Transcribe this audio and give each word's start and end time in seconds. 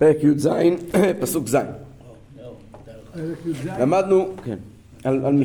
פרק 0.00 0.16
י"ז, 0.22 0.48
פסוק 1.20 1.48
ז'. 1.48 1.54
פרק 1.54 3.38
י"ז, 3.46 3.66
למדנו, 3.80 4.34
כן, 4.44 4.58
על, 5.04 5.26
על 5.26 5.44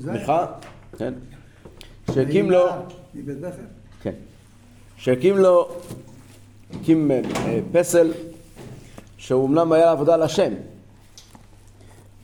ז', 0.00 0.08
מיכה, 0.08 0.46
כן, 0.98 1.14
שהקים 2.14 2.50
לו, 2.50 2.66
כן, 4.02 4.12
שהקים 4.96 5.38
לו, 5.38 5.68
הקים 6.74 7.10
אה, 7.10 7.20
פסל, 7.72 8.12
שהוא 9.16 9.42
אומנם 9.42 9.72
היה 9.72 9.90
עבודה 9.90 10.16
לשם, 10.16 10.52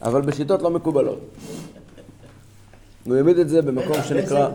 אבל 0.03 0.21
בשיטות 0.21 0.63
לא 0.63 0.71
מקובלות. 0.71 1.21
הוא 3.05 3.17
העמיד 3.17 3.39
את 3.39 3.49
זה 3.49 3.63
במקום 3.63 3.97
שנקרא, 4.03 4.49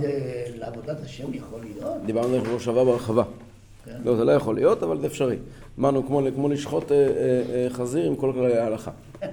לעבודת 0.59 0.97
השם 1.03 1.33
יכול 1.33 1.59
להיות? 1.63 2.05
דיברנו 2.05 2.35
על 2.35 2.45
שבוע 2.45 2.59
שעבר 2.59 2.83
בהרחבה. 2.83 3.23
כן. 3.87 3.97
לא, 4.05 4.15
זה 4.15 4.25
לא 4.25 4.31
יכול 4.31 4.55
להיות, 4.55 4.83
אבל 4.83 5.01
זה 5.01 5.07
אפשרי. 5.07 5.35
אמרנו, 5.79 6.07
כמו, 6.35 6.49
לשחוט 6.49 6.91
אה, 6.91 6.97
אה, 6.97 7.41
אה, 7.53 7.67
חזיר 7.69 8.05
עם 8.05 8.15
כל 8.15 8.31
כללי 8.33 8.57
ההלכה. 8.57 8.91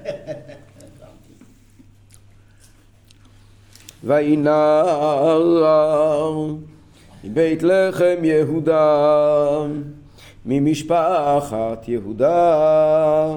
וינער 4.05 5.43
מבית 7.25 7.63
לחם 7.63 8.17
יהודה, 8.23 9.67
ממשפחת 10.47 11.89
יהודה, 11.89 13.37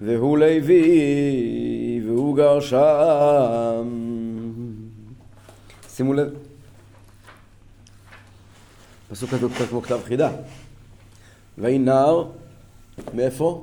והוא 0.00 0.38
לוי, 0.38 2.02
והוא 2.06 2.36
גר 2.36 2.60
שם. 2.60 3.88
שימו 5.88 6.14
לב, 6.14 6.28
הפסוק 9.10 9.32
הזה 9.32 9.44
הוא 9.44 9.52
קצת 9.54 9.64
כמו 9.64 9.82
כתב 9.82 9.98
חידה. 10.04 10.30
וינער, 11.58 12.24
מאיפה? 13.14 13.62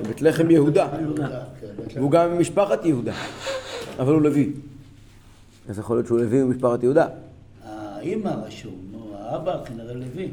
מבית 0.00 0.22
לחם 0.22 0.50
יהודה. 0.50 0.88
והוא 1.94 2.10
גם 2.10 2.36
ממשפחת 2.36 2.84
יהודה, 2.84 3.14
אבל 3.98 4.12
הוא 4.12 4.22
לוי. 4.22 4.52
אז 5.68 5.78
יכול 5.78 5.96
להיות 5.96 6.06
שהוא 6.06 6.18
לוי 6.18 6.42
ממשפחת 6.42 6.82
יהודה. 6.82 7.08
האימא 7.64 8.28
רשום, 8.28 8.74
נו, 8.92 9.14
האבא 9.18 9.64
כנראה 9.64 9.94
לוי. 9.94 10.30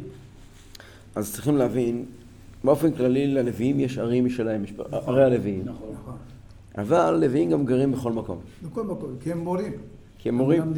אז 1.15 1.33
צריכים 1.33 1.57
להבין, 1.57 2.05
באופן 2.63 2.91
כללי 2.91 3.27
ללוויים 3.27 3.79
יש 3.79 3.97
ערים 3.97 4.25
משלהם, 4.25 4.63
ערי 4.91 5.23
הלוויים. 5.23 5.61
נכון. 5.65 6.15
אבל 6.77 7.17
לוויים 7.21 7.49
גם 7.49 7.65
גרים 7.65 7.91
בכל 7.91 8.11
מקום, 8.11 8.39
בכל 8.63 8.83
מקום, 8.83 9.15
כי 9.21 9.31
הם 9.31 9.37
מורים. 9.39 9.73
כי 10.17 10.29
הם 10.29 10.35
מורים. 10.35 10.73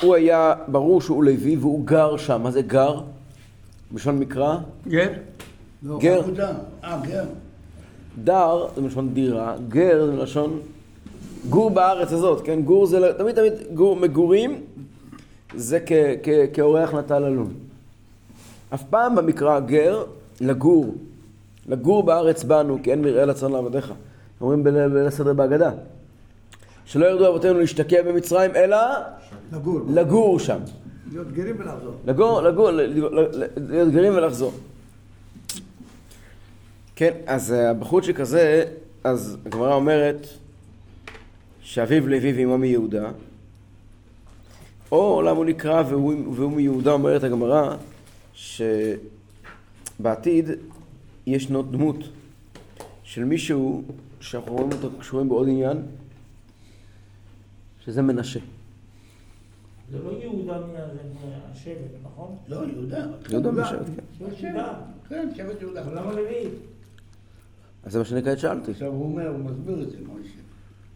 הוא 0.00 0.14
היה, 0.14 0.54
ברור 0.68 1.00
שהוא 1.00 1.24
לוי 1.24 1.56
והוא 1.56 1.86
גר 1.86 2.16
שם. 2.16 2.42
מה 2.42 2.50
זה 2.50 2.62
גר? 2.62 3.00
בלשון 3.90 4.18
מקרא? 4.18 4.56
גר? 4.88 5.08
לא, 5.82 5.98
גר. 5.98 6.20
אה, 6.84 6.98
גר. 7.02 7.24
דר 8.24 8.66
זה 8.76 8.80
מלשון 8.82 9.14
דירה, 9.14 9.56
גר 9.68 10.06
זה 10.06 10.12
מלשון 10.12 10.60
גור 11.48 11.70
בארץ 11.70 12.12
הזאת, 12.12 12.40
כן? 12.44 12.62
גור 12.62 12.86
זה, 12.86 13.00
לא- 13.00 13.12
תמיד 13.12 13.34
תמיד 13.34 13.52
גור, 13.74 13.96
מגורים 13.96 14.60
זה 15.54 15.78
כ, 15.86 15.92
כ, 16.22 16.28
כאורח 16.52 16.94
נטע 16.94 17.18
ללון. 17.18 17.54
אף 18.74 18.82
פעם 18.90 19.14
במקרא 19.14 19.60
גר, 19.60 20.04
לגור. 20.40 20.94
לגור 21.68 22.02
בארץ 22.02 22.44
בנו, 22.44 22.78
כי 22.82 22.90
אין 22.90 23.02
מרעה 23.02 23.24
לצאן 23.24 23.52
לעבדיך. 23.52 23.92
אומרים 24.40 24.64
בליל 24.64 25.06
הסדר 25.06 25.32
בהגדה. 25.32 25.70
שלא 26.84 27.06
ירדו 27.06 27.28
אבותינו 27.28 27.58
להשתקע 27.58 28.02
במצרים, 28.02 28.56
אלא 28.56 28.76
לגור. 29.52 29.80
לגור 29.88 30.38
שם. 30.38 30.58
להיות 31.12 31.32
גרים 31.32 31.56
ולחזור. 31.58 31.94
לגור, 32.06 32.42
לגור, 32.42 32.70
להיות 33.56 33.92
גרים 33.92 34.16
ולחזור. 34.16 34.52
כן, 36.96 37.12
אז 37.26 37.52
אה, 37.52 37.70
הבחורצ'יק 37.70 38.20
הזה, 38.20 38.64
אז 39.04 39.36
הגמרא 39.46 39.74
אומרת 39.74 40.26
שאביו 41.60 42.08
לוי 42.08 42.32
ואמו 42.32 42.58
מיהודה, 42.58 43.10
או 44.92 45.22
למה 45.22 45.38
הוא 45.38 45.44
נקרא 45.44 45.82
והוא, 45.88 46.14
והוא 46.34 46.52
מיהודה, 46.52 46.92
אומרת 46.92 47.24
הגמרא 47.24 47.76
שבעתיד 48.34 50.50
ישנו 51.26 51.62
דמות 51.62 51.96
של 53.02 53.24
מישהו 53.24 53.82
שאנחנו 54.20 54.52
רואים 54.52 54.72
אותו 54.72 54.90
קשורים 54.98 55.28
בעוד 55.28 55.48
עניין, 55.48 55.82
שזה 57.84 58.02
מנשה. 58.02 58.40
זה 59.90 59.98
לא 59.98 60.10
יהודה 60.10 60.60
מהשבט, 61.48 61.76
נכון? 62.04 62.36
לא, 62.48 62.56
יהודה. 62.56 63.06
יהודה 63.30 63.50
משבט, 63.52 63.86
כן. 64.40 64.58
כן, 65.08 65.28
שבט 65.36 65.60
יהודה. 65.60 65.82
אבל 65.82 65.98
למה 65.98 66.12
לוי? 66.12 66.48
אז 67.84 67.92
זה 67.92 67.98
מה 67.98 68.04
שאני 68.04 68.22
כעת 68.22 68.38
שאלתי. 68.38 68.70
עכשיו 68.70 68.88
הוא 68.88 69.04
אומר, 69.04 69.28
הוא 69.28 69.38
מסביר 69.38 69.82
את 69.82 69.90
זה, 69.90 69.96
מוישה. 70.06 70.34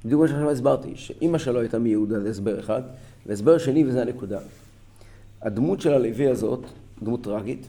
בדיוק 0.04 0.20
מה 0.20 0.28
שעכשיו 0.28 0.50
הסברתי, 0.50 0.96
שאימא 0.96 1.38
שלו 1.38 1.60
הייתה 1.60 1.78
מיהודה, 1.78 2.20
זה 2.20 2.30
הסבר 2.30 2.60
אחד, 2.60 2.82
והסבר 3.26 3.58
שני, 3.58 3.86
וזה 3.86 4.02
הנקודה. 4.02 4.40
הדמות 5.42 5.80
של 5.80 5.92
הלוי 5.92 6.28
הזאת, 6.28 6.60
דמות 7.02 7.24
טרגית, 7.24 7.68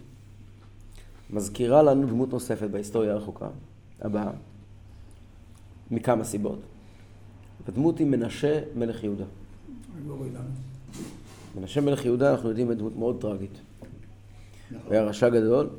מזכירה 1.29 1.83
לנו 1.83 2.07
דמות 2.07 2.33
נוספת 2.33 2.69
בהיסטוריה 2.69 3.13
הרחוקה, 3.13 3.47
הבאה, 4.01 4.31
מכמה 5.91 6.23
סיבות. 6.23 6.59
הדמות 7.69 7.99
היא 7.99 8.07
מנשה 8.07 8.59
מלך 8.75 9.03
יהודה. 9.03 9.25
לא. 10.07 10.15
מנשה 11.55 11.81
מלך 11.81 12.05
יהודה, 12.05 12.31
אנחנו 12.31 12.49
יודעים, 12.49 12.69
היא 12.69 12.77
דמות 12.77 12.95
מאוד 12.95 13.21
טרגית. 13.21 13.51
נכון. 13.51 14.81
הוא 14.85 14.93
היה 14.93 15.03
רשע 15.03 15.29
גדול, 15.29 15.69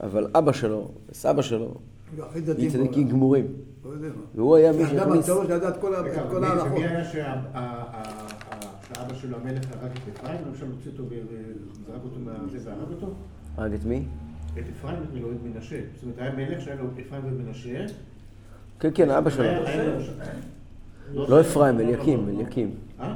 אבל 0.00 0.26
אבא 0.34 0.52
שלו 0.52 0.90
וסבא 1.10 1.42
שלו, 1.42 1.74
דתי 2.16 2.70
צדיקים 2.70 2.92
בעולם. 2.92 3.08
גמורים. 3.08 3.46
לא. 3.84 4.08
והוא 4.34 4.56
היה 4.56 4.72
מי 4.72 4.84
אדם 4.84 4.90
שהכניס... 4.90 5.24
הצורך 5.24 5.50
לדעת 5.50 5.80
כל 5.80 5.94
ההלכות. 5.94 6.32
ומי 6.72 6.86
היה 6.86 7.04
שהאבא 7.04 7.94
שלו 9.14 9.36
המלך 9.36 9.64
הרג 9.80 9.90
את 9.90 10.16
אפרים, 10.16 10.40
למשל 10.48 10.66
הוציא 10.66 10.90
אותו 10.90 11.04
וזרק 11.04 12.00
אותו 12.04 12.16
מהזה 12.20 12.58
והרג 12.64 12.90
אותו? 12.90 13.06
הרג 13.56 13.72
את 13.72 13.84
מי? 13.84 14.04
את 14.58 14.64
אפרים 14.78 14.98
ולא 15.12 15.28
את 15.32 15.36
מנשה. 15.44 15.80
זאת 15.94 16.02
אומרת, 16.02 16.18
היה 16.18 16.32
מלך 16.32 16.60
שהיה 16.60 16.76
לו 16.76 16.84
אפרים 17.06 17.22
ומנשה. 17.24 17.86
כן, 18.80 18.90
כן, 18.94 19.10
אבא 19.10 19.30
שלו. 19.30 19.44
לא 21.14 21.40
אפרים, 21.40 21.80
אליקים, 21.80 22.28
אליקים. 22.28 22.74
אה? 23.00 23.14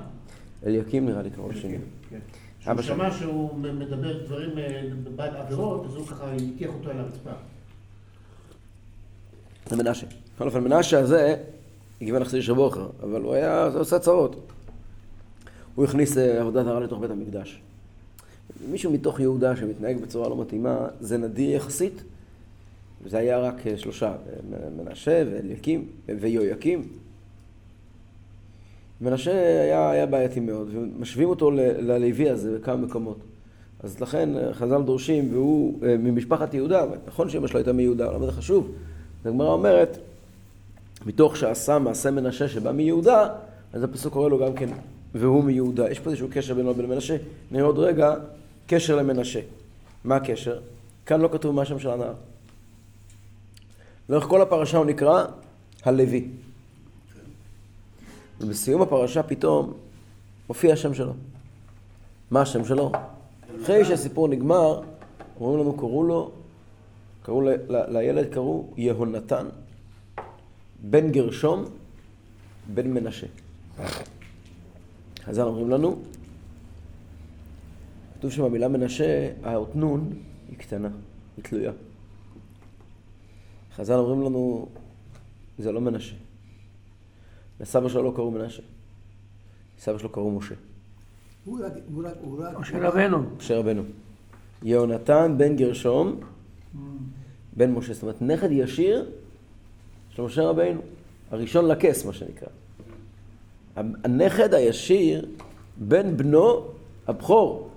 אליקים 0.66 1.06
נראה 1.06 1.22
לי 1.22 1.30
קרוב 1.30 1.54
שני. 1.54 1.78
כן. 2.10 2.18
כשהוא 2.60 2.82
שמע 2.82 3.10
שהוא 3.10 3.58
מדבר 3.58 4.24
דברים 4.24 4.58
אה, 4.58 4.82
בעד 5.16 5.34
עבירות, 5.34 5.86
אז 5.86 5.94
הוא 5.94 6.06
ככה 6.06 6.32
הטיח 6.32 6.70
אותו 6.70 6.90
על 6.90 6.98
הרצפה. 6.98 7.30
זה 9.70 9.76
מנשה. 9.76 10.06
בכל 10.34 10.46
אופן, 10.46 10.64
מנשה 10.64 10.98
הזה, 10.98 11.36
הגיע 12.00 12.18
נחזיר 12.18 12.40
שבוע 12.40 12.68
אחר, 12.68 12.88
אבל 13.02 13.22
הוא 13.22 13.34
היה, 13.34 13.70
זה 13.70 13.78
עושה 13.78 13.98
צרות. 13.98 14.50
הוא 15.74 15.84
הכניס 15.84 16.18
אה, 16.18 16.40
עבודה 16.40 16.64
זרה 16.64 16.80
לתוך 16.80 17.00
בית 17.00 17.10
המקדש. 17.10 17.60
מישהו 18.70 18.92
מתוך 18.92 19.20
יהודה 19.20 19.56
שמתנהג 19.56 20.00
בצורה 20.00 20.28
לא 20.28 20.40
מתאימה, 20.40 20.88
זה 21.00 21.18
נדיר 21.18 21.50
יחסית, 21.50 22.02
וזה 23.02 23.18
היה 23.18 23.38
רק 23.38 23.66
אה, 23.66 23.78
שלושה, 23.78 24.14
מנשה 24.76 25.22
ואליקים 25.30 25.88
ויהויקים. 26.20 26.88
מנשה 29.00 29.62
היה, 29.62 29.90
היה 29.90 30.06
בעייתי 30.06 30.40
מאוד, 30.40 30.68
ומשווים 30.72 31.28
אותו 31.28 31.50
ללוי 31.50 32.30
הזה 32.30 32.58
בכמה 32.58 32.76
מקומות. 32.76 33.18
אז 33.80 34.00
לכן 34.00 34.36
אה, 34.36 34.54
חז"ל 34.54 34.82
דורשים, 34.82 35.28
והוא 35.32 35.78
אה, 35.82 35.96
ממשפחת 35.98 36.54
יהודה, 36.54 36.84
נכון 37.06 37.30
שאמא 37.30 37.46
שלו 37.46 37.58
הייתה 37.58 37.72
מיהודה, 37.72 38.10
אבל 38.10 38.26
זה 38.26 38.32
חשוב? 38.32 38.72
הגמרא 39.24 39.52
אומרת, 39.52 39.98
מתוך 41.06 41.36
שעשה 41.36 41.78
מעשה 41.78 42.10
מנשה 42.10 42.48
שבא 42.48 42.72
מיהודה, 42.72 43.28
אז 43.72 43.82
הפסוק 43.82 44.12
קורא 44.12 44.28
לו 44.28 44.38
גם 44.38 44.52
כן, 44.52 44.68
והוא 45.14 45.44
מיהודה. 45.44 45.90
יש 45.90 45.98
פה 45.98 46.10
איזשהו 46.10 46.28
קשר 46.30 46.54
בינו 46.54 46.70
לבין 46.70 46.86
מנשה. 46.86 47.16
נראה 47.50 47.66
עוד 47.66 47.78
רגע, 47.78 48.14
קשר 48.66 48.96
למנשה. 48.96 49.40
מה 50.04 50.16
הקשר? 50.16 50.58
כאן 51.06 51.20
לא 51.20 51.28
כתוב 51.32 51.54
מה 51.54 51.62
השם 51.62 51.78
של 51.78 51.90
הנער. 51.90 52.14
לאורך 54.08 54.24
כל 54.24 54.42
הפרשה 54.42 54.78
הוא 54.78 54.86
נקרא 54.86 55.24
הלוי. 55.84 56.28
ובסיום 58.40 58.82
הפרשה 58.82 59.22
פתאום 59.22 59.72
מופיע 60.48 60.72
השם 60.72 60.94
שלו. 60.94 61.12
מה 62.30 62.42
השם 62.42 62.64
שלו? 62.64 62.92
אחרי 63.62 63.84
שהסיפור 63.84 64.28
נגמר, 64.28 64.82
אומרים 65.40 65.60
לנו, 65.60 65.76
קראו 65.76 66.04
לו, 66.04 66.30
קראו 67.22 67.42
לילד, 67.68 68.32
קראו 68.32 68.66
יהונתן, 68.76 69.46
בן 70.82 71.10
גרשום, 71.10 71.64
בן 72.74 72.90
מנשה. 72.90 73.26
חז"ל 75.24 75.42
אומרים 75.42 75.70
לנו, 75.70 75.98
כתוב 78.18 78.30
שם 78.30 78.44
המילה 78.44 78.68
מנשה, 78.68 79.30
האות 79.42 79.76
נון 79.76 80.12
היא 80.48 80.58
קטנה, 80.58 80.88
היא 81.36 81.44
תלויה. 81.44 81.72
חז"ל 83.76 83.94
אומרים 83.94 84.22
לנו, 84.22 84.68
זה 85.58 85.72
לא 85.72 85.80
מנשה. 85.80 86.14
לסבא 87.60 87.88
שלו 87.88 88.02
לא 88.02 88.12
קראו 88.16 88.30
מנשה. 88.30 88.62
סבא 89.78 89.98
שלו 89.98 90.08
קראו 90.08 90.30
משה. 90.30 90.54
הוא 91.44 91.60
רק, 91.64 91.72
הוא 91.94 92.04
רק, 92.06 92.14
הוא 92.20 92.42
רק, 92.42 92.58
משה 92.58 92.88
רבנו. 92.88 93.18
משה 93.36 93.58
רבנו. 93.58 93.82
יהונתן 94.62 95.34
בן 95.38 95.56
גרשום, 95.56 96.20
בן 97.56 97.70
משה, 97.70 97.92
זאת 97.92 98.02
אומרת 98.02 98.22
נכד 98.22 98.52
ישיר 98.52 99.10
של 100.10 100.22
משה 100.22 100.42
רבינו, 100.42 100.80
הראשון 101.30 101.68
לכס 101.68 102.04
מה 102.04 102.12
שנקרא. 102.12 102.48
הנכד 103.76 104.54
הישיר 104.54 105.26
בן 105.76 106.16
בנו 106.16 106.64
הבכור 107.06 107.68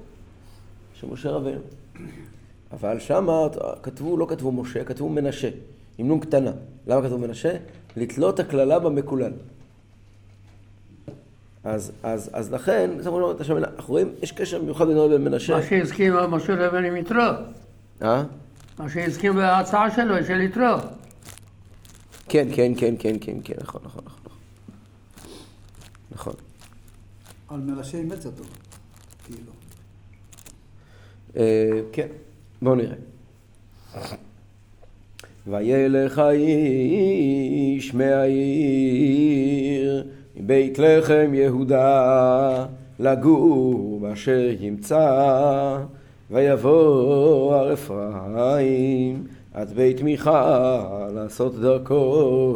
של 0.94 1.08
משה 1.08 1.30
רבינו. 1.30 1.62
אבל 2.72 3.00
שמה 3.00 3.48
כתבו, 3.84 4.18
לא 4.18 4.26
כתבו 4.30 4.52
משה, 4.52 4.84
כתבו 4.84 5.10
מנשה, 5.10 5.50
עם 5.98 6.08
נון 6.08 6.20
קטנה. 6.20 6.52
למה 6.88 7.04
כתבו 7.04 7.18
מנשה? 7.18 7.58
לתלות 7.96 8.40
הקללה 8.40 8.80
במקולל. 8.80 9.32
אז, 11.64 11.92
אז, 12.04 12.30
אז 12.34 12.54
לכן, 12.54 12.90
זה 13.00 13.10
אמרו 13.10 13.32
את 13.32 13.42
השם, 13.42 13.58
אנחנו 13.58 13.94
רואים, 13.94 14.12
יש 14.22 14.32
קשר 14.32 14.62
מיוחד 14.62 14.88
בינו 14.88 15.08
לבין 15.08 15.24
מנשה. 15.24 15.56
מה 15.56 15.64
שהסכים 15.64 16.14
משה 16.30 16.56
רבן 16.56 16.86
עם 16.86 16.96
יתרו. 16.96 17.22
אה? 18.02 18.24
מה 18.80 18.90
שהסכים 18.90 19.36
בהצעה 19.36 19.92
שלו, 19.92 20.26
של 20.28 20.42
יתרו. 20.42 20.78
כן, 22.30 22.48
כן, 22.56 22.72
כן, 22.78 22.96
כן, 23.00 23.16
כן, 23.22 23.38
כן, 23.44 23.54
נכון, 23.62 23.82
נכון, 23.86 24.04
נכון. 24.06 24.34
נכון. 26.12 26.34
על 27.48 27.60
מנשה 27.60 27.98
אימץ 27.98 28.26
אותו. 28.26 28.44
כאילו. 29.26 29.52
אה, 31.38 31.82
כן, 31.92 32.08
בואו 32.62 32.76
נראה. 32.76 32.96
וילך 35.48 36.22
איש 36.32 37.94
מהעיר 37.94 39.00
מבית 40.50 40.80
לחם 40.80 41.32
יהודה 41.34 42.66
לגור 43.00 44.00
באשר 44.02 44.40
ימצא 44.60 45.78
ויבוא 46.32 47.56
הר 47.56 47.74
אפרים 47.74 49.24
עד 49.54 49.74
בית 49.74 50.02
מיכה 50.02 50.68
לעשות 51.16 51.56
דרכו. 51.56 52.56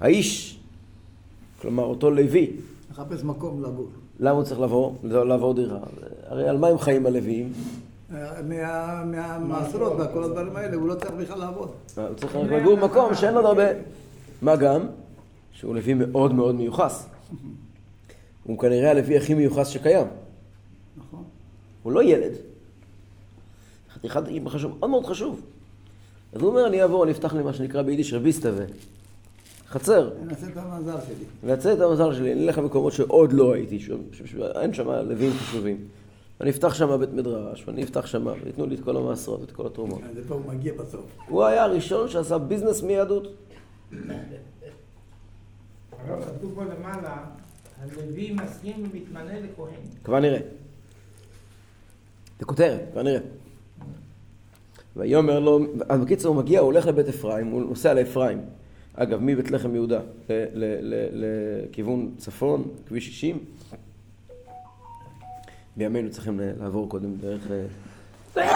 האיש, 0.00 0.58
כלומר 1.62 1.84
אותו 1.84 2.10
לוי, 2.10 2.50
מחפש 2.90 3.24
מקום 3.24 3.62
לגור. 3.62 3.88
למה 4.20 4.30
הוא 4.30 4.42
צריך 4.44 4.60
לבוא? 4.60 4.92
לעבור 5.02 5.54
דירה? 5.54 5.78
הרי 6.28 6.48
על 6.48 6.58
מה 6.58 6.68
הם 6.68 6.78
חיים 6.78 7.06
הלוויים? 7.06 7.52
מה- 8.48 9.02
מהמעשרות 9.04 9.92
והכל 9.98 10.24
הדברים 10.24 10.56
האלה, 10.56 10.76
הוא 10.76 10.88
לא 10.88 10.94
צריך 10.94 11.12
בכלל 11.12 11.38
לעבוד. 11.38 11.68
הוא 11.96 12.04
צריך 12.16 12.36
לגור 12.36 12.76
במקום 12.76 13.14
שאין 13.14 13.34
עוד 13.34 13.44
הרבה. 13.44 13.64
מה 14.42 14.56
גם? 14.56 14.80
שהוא 15.52 15.74
לוי 15.74 15.94
מאוד 15.94 16.34
מאוד 16.34 16.54
מיוחס. 16.54 17.06
הוא 18.44 18.58
כנראה 18.58 18.90
הלוי 18.90 19.16
הכי 19.16 19.34
מיוחס 19.34 19.68
שקיים. 19.68 20.06
נכון. 20.96 21.24
הוא 21.82 21.92
לא 21.92 22.02
ילד. 22.02 22.32
חתיכת 23.94 24.22
חשוב, 24.46 24.76
מאוד 24.78 24.90
מאוד 24.90 25.06
חשוב. 25.06 25.40
אז 26.32 26.40
הוא 26.40 26.50
אומר, 26.50 26.66
אני 26.66 26.82
אעבור, 26.82 27.04
אני 27.04 27.12
אפתח 27.12 27.34
לי 27.34 27.42
מה 27.42 27.52
שנקרא 27.52 27.82
ביידיש 27.82 28.12
רביסטווה. 28.12 28.64
חצר. 29.68 30.10
נעשה 30.24 30.46
את 30.46 30.56
המזל 30.56 30.96
שלי. 31.06 31.24
נעשה 31.42 31.72
את 31.72 31.80
המזל 31.80 32.14
שלי, 32.14 32.32
אני 32.32 32.44
אלך 32.44 32.58
למקומות 32.58 32.92
שעוד 32.92 33.32
לא 33.32 33.54
הייתי, 33.54 33.78
אין 34.60 34.74
שם 34.74 34.88
לווים 34.88 35.32
חשובים. 35.32 35.78
אני 36.40 36.50
אפתח 36.50 36.74
שם 36.74 36.96
בית 37.00 37.12
מדרש, 37.12 37.64
ואני 37.66 37.82
אפתח 37.82 38.06
שם, 38.06 38.26
וייתנו 38.44 38.66
לי 38.66 38.74
את 38.74 38.80
כל 38.80 38.96
המעשרות 38.96 39.40
ואת 39.40 39.50
כל 39.50 39.66
התרומות. 39.66 40.00
אז 40.10 40.18
איפה 40.18 40.34
הוא 40.34 40.42
מגיע 40.48 40.72
בסוף? 40.74 41.04
הוא 41.28 41.44
היה 41.44 41.64
הראשון 41.64 42.08
שעשה 42.08 42.38
ביזנס 42.38 42.82
מיהדות. 42.82 43.28
לכהן. 49.38 49.80
כבר 50.04 50.20
נראה. 50.20 50.40
זה 52.38 52.44
כותרת, 52.44 52.80
כבר 52.92 53.02
נראה. 53.02 53.20
ויאמר 54.96 55.40
לו, 55.40 55.60
אז 55.88 56.00
בקיצור 56.00 56.34
הוא 56.34 56.42
מגיע, 56.42 56.60
הוא 56.60 56.66
הולך 56.66 56.86
לבית 56.86 57.08
אפרים, 57.08 57.46
הוא 57.46 57.62
נוסע 57.62 57.94
לאפרים. 57.94 58.40
אגב, 58.94 59.18
מבית 59.22 59.50
לחם 59.50 59.74
יהודה 59.74 60.00
לכיוון 61.12 62.14
צפון, 62.18 62.64
כביש 62.86 63.06
60. 63.06 63.38
בימינו 65.76 66.10
צריכים 66.10 66.40
לעבור 66.60 66.88
קודם 66.88 67.16
דרך 67.16 67.50
אה, 67.50 67.62
אה, 68.36 68.50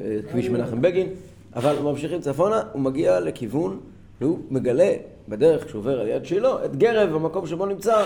אה, 0.00 0.18
כביש 0.30 0.48
מנחם 0.48 0.82
בגין, 0.82 1.08
אבל 1.56 1.78
ממשיכים 1.82 2.20
צפונה, 2.20 2.62
הוא 2.72 2.82
מגיע 2.82 3.20
לכיוון, 3.20 3.80
והוא 4.20 4.38
מגלה 4.50 4.92
בדרך, 5.28 5.64
כשהוא 5.64 5.78
עובר 5.78 6.00
על 6.00 6.08
יד 6.08 6.24
שילה, 6.24 6.64
את 6.64 6.76
גרב, 6.76 7.14
המקום 7.14 7.46
שבו 7.46 7.66
נמצא 7.66 8.04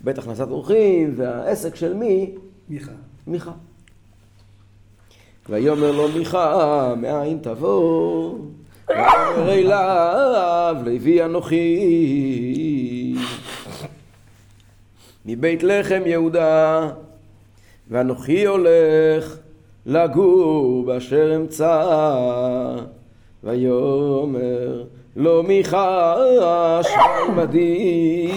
בית 0.00 0.18
הכנסת 0.18 0.48
אורחים, 0.50 1.14
והעסק 1.16 1.74
של 1.74 1.94
מי? 1.94 2.34
מיכה. 2.68 2.92
מיכה. 3.26 3.52
ויאמר 5.48 5.92
לו 5.92 6.08
מיכה, 6.08 6.94
מאין 6.96 7.38
תבוא? 7.42 8.38
ויאמר 8.88 9.52
אליו, 9.52 10.76
לוי 10.84 11.24
אנוכי. 11.24 11.56
מבית 15.26 15.62
לחם 15.62 16.02
יהודה, 16.06 16.90
ואנוכי 17.90 18.46
הולך 18.46 19.36
לגור 19.86 20.84
באשר 20.86 21.36
אמצא. 21.36 22.76
ויאמר 23.44 24.84
מיכה, 25.18 26.16
שמע 26.82 27.18
עמדי, 27.28 28.30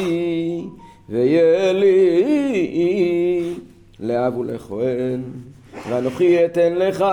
ויהיה 1.09 1.73
לי 1.73 3.53
לאב 3.99 4.37
ולכהן. 4.37 5.21
ואנוכי 5.89 6.45
אתן 6.45 6.73
לך 6.75 7.05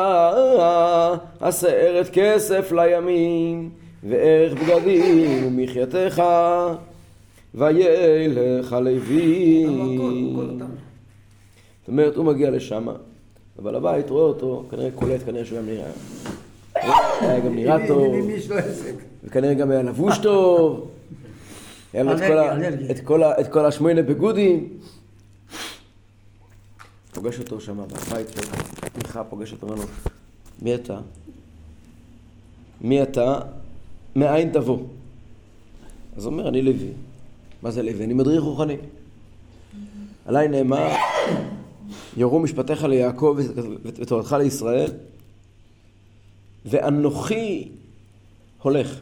עשרת 1.40 2.08
כסף 2.12 2.72
לימים, 2.72 3.70
וערך 4.08 4.52
בגדים 4.52 5.46
ומחייתך, 5.46 6.22
וילך 7.54 8.72
הלוי. 8.72 9.66
אבל 9.66 10.34
הכל 10.34 10.50
אותם. 10.52 10.72
זאת 11.80 11.88
אומרת, 11.88 12.16
הוא 12.16 12.24
מגיע 12.24 12.50
לשם, 12.50 12.86
ובעל 13.58 13.74
הבית 13.74 14.10
רואה 14.10 14.22
אותו, 14.22 14.64
כנראה 14.70 14.90
קולט, 14.90 15.20
כנראה 15.26 15.44
שהוא 15.44 15.58
גם 15.58 15.66
נראה... 15.66 15.90
היה 17.20 17.40
גם 17.40 17.54
נראה 17.54 17.86
טוב. 17.88 18.14
וכנראה 19.24 19.54
גם 19.54 19.70
היה 19.70 19.82
לבוש 19.82 20.18
טוב. 20.18 20.90
היה 21.92 22.02
לו 22.02 22.12
את 23.40 23.48
כל 23.48 23.66
השמונה 23.66 24.02
בגודים. 24.02 24.68
פוגש 27.12 27.38
אותו 27.38 27.60
שם 27.60 27.76
בבית 27.76 28.28
של 28.28 28.40
מיכה, 28.96 29.24
פוגש 29.24 29.52
אותו, 29.52 29.66
אומר 29.66 29.78
לו, 29.78 29.82
מי 30.62 30.74
אתה? 30.74 30.98
מי 32.80 33.02
אתה? 33.02 33.40
מאין 34.16 34.52
תבוא? 34.52 34.78
אז 36.16 36.24
הוא 36.24 36.32
אומר, 36.32 36.48
אני 36.48 36.62
לוי. 36.62 36.88
מה 37.62 37.70
זה 37.70 37.82
לוי? 37.82 38.04
אני 38.04 38.14
מדריך 38.14 38.42
רוחני. 38.42 38.76
עליי 40.26 40.48
נאמר, 40.48 40.88
יורו 42.16 42.40
משפטיך 42.40 42.84
ליעקב 42.84 43.38
ותורתך 43.84 44.36
לישראל, 44.38 44.90
ואנוכי 46.68 47.68
הולך. 48.62 49.00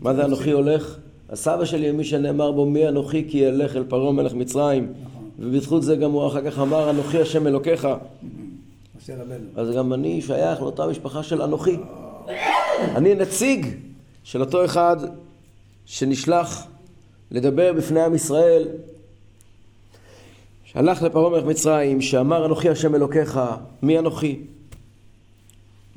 מה 0.00 0.14
זה 0.14 0.24
אנוכי 0.24 0.50
הולך? 0.50 0.98
הסבא 1.30 1.64
שלי, 1.64 1.92
מי 1.92 2.04
שנאמר 2.04 2.52
בו, 2.52 2.66
מי 2.66 2.88
אנוכי 2.88 3.24
כי 3.30 3.38
ילך 3.38 3.76
אל 3.76 3.84
פרעה 3.88 4.12
מלך 4.12 4.34
מצרים. 4.34 4.92
ובזכות 5.38 5.82
זה 5.82 5.96
גם 5.96 6.10
הוא 6.10 6.26
אחר 6.26 6.50
כך 6.50 6.58
אמר, 6.58 6.90
אנוכי 6.90 7.20
השם 7.20 7.46
אלוקיך. 7.46 7.88
אז 9.56 9.70
גם 9.70 9.92
אני 9.92 10.22
שייך 10.22 10.60
לאותה 10.60 10.86
משפחה 10.86 11.22
של 11.22 11.42
אנוכי. 11.42 11.76
אני 12.80 13.14
נציג 13.14 13.66
של 14.24 14.40
אותו 14.40 14.64
אחד 14.64 14.96
שנשלח 15.86 16.66
לדבר 17.30 17.72
בפני 17.72 18.00
עם 18.00 18.14
ישראל, 18.14 18.68
שהלך 20.64 21.02
לפרעה 21.02 21.30
מלך 21.30 21.44
מצרים, 21.44 22.00
שאמר 22.00 22.46
אנוכי 22.46 22.68
השם 22.68 22.94
אלוקיך, 22.94 23.40
מי 23.82 23.98
אנוכי? 23.98 24.40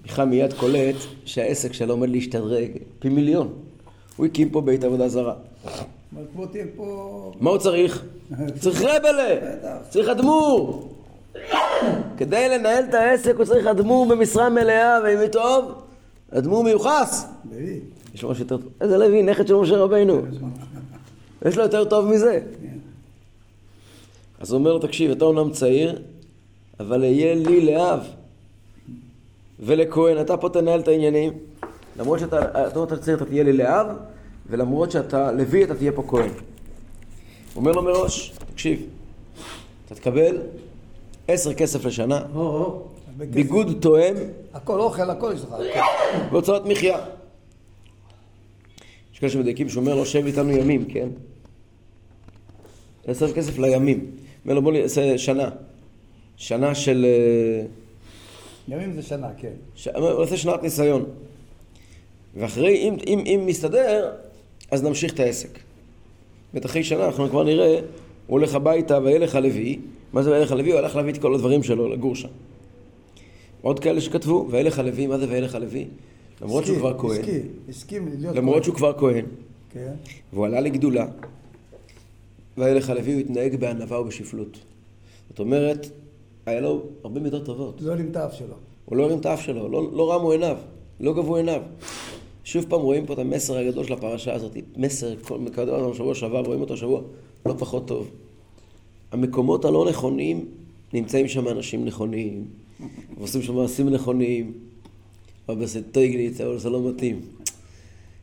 מיכה 0.04 0.26
מיד 0.26 0.54
קולט 0.54 0.96
שהעסק 1.26 1.74
שלו 1.74 1.94
עומד 1.94 2.10
להשתדרג 2.10 2.72
פי 3.00 3.10
מיליון. 3.10 3.54
הוא 4.18 4.26
הקים 4.26 4.50
פה 4.50 4.62
בית 4.62 4.84
עבודה 4.84 5.08
זרה. 5.08 5.34
מה 7.40 7.50
הוא 7.50 7.58
צריך? 7.58 8.04
צריך 8.60 8.82
רבלה, 8.82 9.36
צריך 9.90 10.10
אדמו"ר. 10.10 10.90
כדי 12.18 12.50
לנהל 12.50 12.84
את 12.90 12.94
העסק 12.94 13.36
הוא 13.38 13.46
צריך 13.46 13.68
אדמו"ר 13.68 14.06
במשרה 14.10 14.50
מלאה, 14.50 15.00
ואם 15.04 15.20
היא 15.20 15.28
טוב, 15.28 15.72
אדמו"ר 16.32 16.64
מיוחס. 16.64 17.26
יש 18.16 18.24
לו 18.24 18.30
משהו 18.30 18.44
יותר 18.44 18.58
טוב. 18.58 18.72
איזה 18.82 18.98
לוי, 18.98 19.24
נכד 19.24 19.48
של 19.48 19.54
משה 19.56 19.78
רבינו. 19.78 20.22
יש 21.46 21.58
לו 21.58 21.64
יותר 21.64 21.86
טוב 21.86 22.06
מזה. 22.06 22.40
אז 24.40 24.52
הוא 24.52 24.60
אומר 24.60 24.74
לו, 24.74 24.80
תקשיב, 24.80 25.12
אתה 25.12 25.26
אומנם 25.26 25.52
צעיר, 25.52 26.02
אבל 26.80 27.04
אהיה 27.04 27.36
לי 27.36 27.66
לאב 27.66 28.00
ולכהן, 29.62 30.22
אתה 30.22 30.38
פה 30.38 30.50
תנהל 30.50 30.80
את 30.80 30.88
העניינים. 30.88 31.34
למרות 32.00 32.20
שאתה 32.20 32.68
אתה, 32.68 32.84
אתה 32.84 32.98
צעיר, 32.98 33.18
אתה 33.18 33.26
תהיה 33.26 33.44
לי 33.44 33.54
לאב, 33.54 33.88
ולמרות 34.50 34.92
שאתה 34.92 35.32
לוי, 35.32 35.64
אתה 35.64 35.76
תהיה 35.76 35.92
פה 35.92 36.04
כהן. 36.08 36.30
אומר 37.56 37.72
לו 37.72 37.84
מראש, 37.84 38.34
תקשיב, 38.52 38.86
אתה 39.86 39.96
תקבל 39.96 40.38
עשר 41.28 41.54
כסף 41.54 41.86
לשנה. 41.86 42.22
ביגוד 43.18 43.78
תואם 43.80 44.16
הכל 44.54 44.80
אוכל, 44.80 45.10
הכל 45.10 45.34
יש 45.36 45.42
לך. 45.42 45.56
והוצאות 46.32 46.66
מחיה. 46.66 46.98
יש 49.14 49.20
כאלה 49.20 49.32
שמדייקים 49.32 49.70
שאומר 49.70 49.96
לו, 49.96 50.06
שב 50.06 50.26
איתנו 50.26 50.52
ימים, 50.52 50.86
כן? 50.86 51.10
לצרף 53.08 53.34
כסף 53.34 53.58
לימים. 53.58 54.12
אומר 54.44 54.56
לו, 54.56 54.62
בוא 54.62 54.72
נעשה 54.72 55.18
שנה. 55.18 55.50
שנה 56.38 56.76
של... 56.76 57.06
ימים 58.68 58.94
זה 58.94 59.02
שנה, 59.02 59.28
כן. 59.38 59.54
ש... 59.76 59.88
הוא 59.88 60.10
עושה 60.10 60.38
שנת 60.38 60.64
ניסיון. 60.64 61.06
ואחרי, 62.36 62.76
אם, 62.78 62.98
אם, 63.08 63.20
אם 63.26 63.44
מסתדר, 63.46 64.12
אז 64.72 64.84
נמשיך 64.84 65.14
את 65.14 65.20
העסק. 65.20 65.60
ואת 66.54 66.66
אחרי 66.66 66.84
שנה 66.84 67.06
אנחנו 67.06 67.30
כבר 67.30 67.44
נראה, 67.44 67.76
הוא 67.76 67.84
הולך 68.28 68.56
הביתה 68.56 69.00
וילך 69.04 69.36
הלוי, 69.36 69.80
מה 70.14 70.24
זה 70.24 70.32
וילך 70.32 70.52
הלוי? 70.52 70.72
הוא 70.72 70.80
הלך 70.80 70.96
להביא 70.96 71.14
את 71.14 71.18
כל 71.18 71.36
הדברים 71.36 71.64
שלו 71.64 71.90
לגור 71.90 72.16
שם. 72.16 72.28
עוד 73.62 73.80
כאלה 73.80 74.02
שכתבו, 74.02 74.48
וילך 74.52 74.80
הלוי, 74.80 75.08
מה 75.08 75.18
זה 75.18 75.26
וילך 75.30 75.56
הלוי? 75.56 75.86
למרות 76.42 76.66
שהוא 76.66 76.78
כבר 76.78 77.00
כהן, 77.00 77.20
הסכים, 77.20 77.42
הסכים 77.70 78.08
להיות 78.20 78.36
למרות. 78.36 78.64
שהוא 78.64 78.76
כבר 78.76 78.94
כהן, 79.00 79.26
כן. 79.70 79.94
והוא 80.34 80.46
עלה 80.46 80.60
לגדולה, 80.60 81.08
וילך 82.58 82.90
הלוי 82.90 83.14
הוא 83.14 83.20
התנהג 83.20 83.56
בענווה 83.56 84.00
ובשפלות. 84.02 84.60
זאת 85.30 85.40
אומרת, 85.40 85.88
היה 86.52 86.62
לו 86.62 86.82
הרבה 87.04 87.20
מידות 87.20 87.46
טובות. 87.46 87.82
לא 87.82 87.92
הרים 87.92 88.08
את 88.12 88.16
האף 88.16 88.34
שלו. 88.34 88.56
הוא 88.86 88.98
לא 88.98 89.04
הרים 89.04 89.20
את 89.20 89.26
האף 89.26 89.42
שלו, 89.42 89.70
לא, 89.70 89.92
לא 89.94 90.14
רמו 90.14 90.32
עיניו, 90.32 90.58
לא 91.00 91.14
גבו 91.14 91.36
עיניו. 91.36 91.62
שוב 92.44 92.66
פעם 92.70 92.82
רואים 92.82 93.06
פה 93.06 93.14
את 93.14 93.20
המסר 93.20 93.58
הגדול 93.58 93.84
של 93.86 93.94
הפרשה 93.94 94.34
הזאת, 94.34 94.52
מסר, 94.78 95.16
כל- 95.22 95.40
קראתי 95.54 95.72
אותו 95.72 95.92
בשבוע 95.92 96.16
שעבר, 96.16 96.42
רואים 96.46 96.62
אותו 96.62 96.74
השבוע, 96.74 97.02
לא 97.46 97.54
פחות 97.60 97.88
טוב. 97.88 98.08
המקומות 99.12 99.66
הלא 99.66 99.86
נכונים, 99.90 100.46
נמצאים 100.94 101.28
שם 101.28 101.48
אנשים 101.48 101.86
נכונים, 101.86 102.46
ועושים 103.18 103.42
שם 103.42 103.56
מעשים 103.56 103.90
נכונים, 103.90 104.54
אבל 105.50 105.66
זה 105.66 105.82
טייגליץ, 105.92 106.42
אבל 106.42 106.58
זה 106.58 106.70
לא 106.70 106.90
מתאים. 106.90 107.20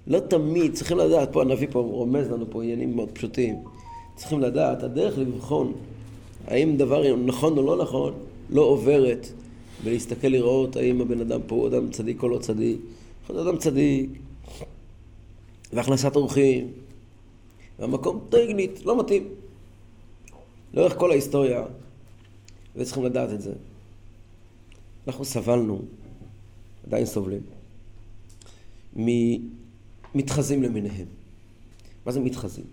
לא 0.07 0.21
תמיד, 0.21 0.75
צריכים 0.75 0.99
לדעת, 0.99 1.33
פה 1.33 1.43
הנביא 1.43 1.69
פה 1.71 1.81
רומז 1.81 2.31
לנו 2.31 2.47
פה 2.51 2.63
עניינים 2.63 2.97
מאוד 2.97 3.09
פשוטים. 3.13 3.57
צריכים 4.17 4.41
לדעת, 4.41 4.83
הדרך 4.83 5.19
לבחון 5.19 5.73
האם 6.49 6.77
דבר 6.77 7.17
נכון 7.17 7.59
או 7.59 7.63
לא 7.63 7.83
נכון, 7.83 8.15
לא 8.51 8.63
עוברת 8.63 9.27
בלהסתכל 9.85 10.29
לראות 10.29 10.77
האם 10.77 11.01
הבן 11.01 11.21
אדם 11.21 11.41
פה 11.47 11.55
הוא 11.55 11.69
אדם 11.69 11.91
צדיק 11.91 12.23
או 12.23 12.29
לא 12.29 12.39
צדיק. 12.39 12.81
יכול 13.25 13.37
להיות 13.37 13.49
אדם 13.49 13.59
צדיק, 13.59 14.11
והכנסת 15.73 16.17
אורחים, 16.17 16.73
והמקום 17.79 18.27
טייגנית, 18.31 18.85
לא 18.85 19.01
מתאים. 19.01 19.29
לאורך 20.75 20.99
כל 20.99 21.11
ההיסטוריה, 21.11 21.65
וצריכים 22.77 23.05
לדעת 23.05 23.33
את 23.33 23.43
זה. 23.43 23.53
אנחנו 25.07 25.25
סבלנו, 25.25 25.83
עדיין 26.87 27.07
סובלים, 27.07 27.43
ממתחזים 30.15 30.63
למיניהם. 30.63 31.07
מה 32.07 32.13
זה 32.13 32.21
מתחזים? 32.21 32.65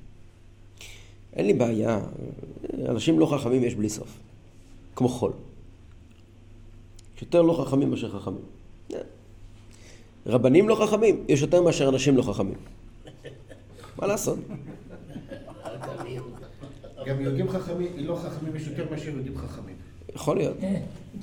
אין 1.33 1.45
לי 1.45 1.53
בעיה, 1.53 1.99
אנשים 2.89 3.19
לא 3.19 3.25
חכמים 3.25 3.63
יש 3.63 3.75
בלי 3.75 3.89
סוף, 3.89 4.17
כמו 4.95 5.09
חול. 5.09 5.31
יש 7.15 7.21
יותר 7.21 7.41
לא 7.41 7.63
חכמים 7.65 7.89
מאשר 7.89 8.19
חכמים. 8.19 8.41
רבנים 10.27 10.69
לא 10.69 10.75
חכמים, 10.75 11.23
יש 11.27 11.41
יותר 11.41 11.61
מאשר 11.61 11.89
אנשים 11.89 12.17
לא 12.17 12.21
חכמים. 12.21 12.57
מה 13.97 14.07
לעשות? 14.07 14.39
גם 17.05 17.21
יהודים 17.21 17.49
חכמים, 17.49 17.87
לא 17.97 18.15
חכמים 18.15 18.55
יש 18.55 18.67
יותר 18.67 18.85
מאשר 18.91 19.09
יהודים 19.09 19.37
חכמים. 19.37 19.75
יכול 20.15 20.37
להיות. 20.37 20.57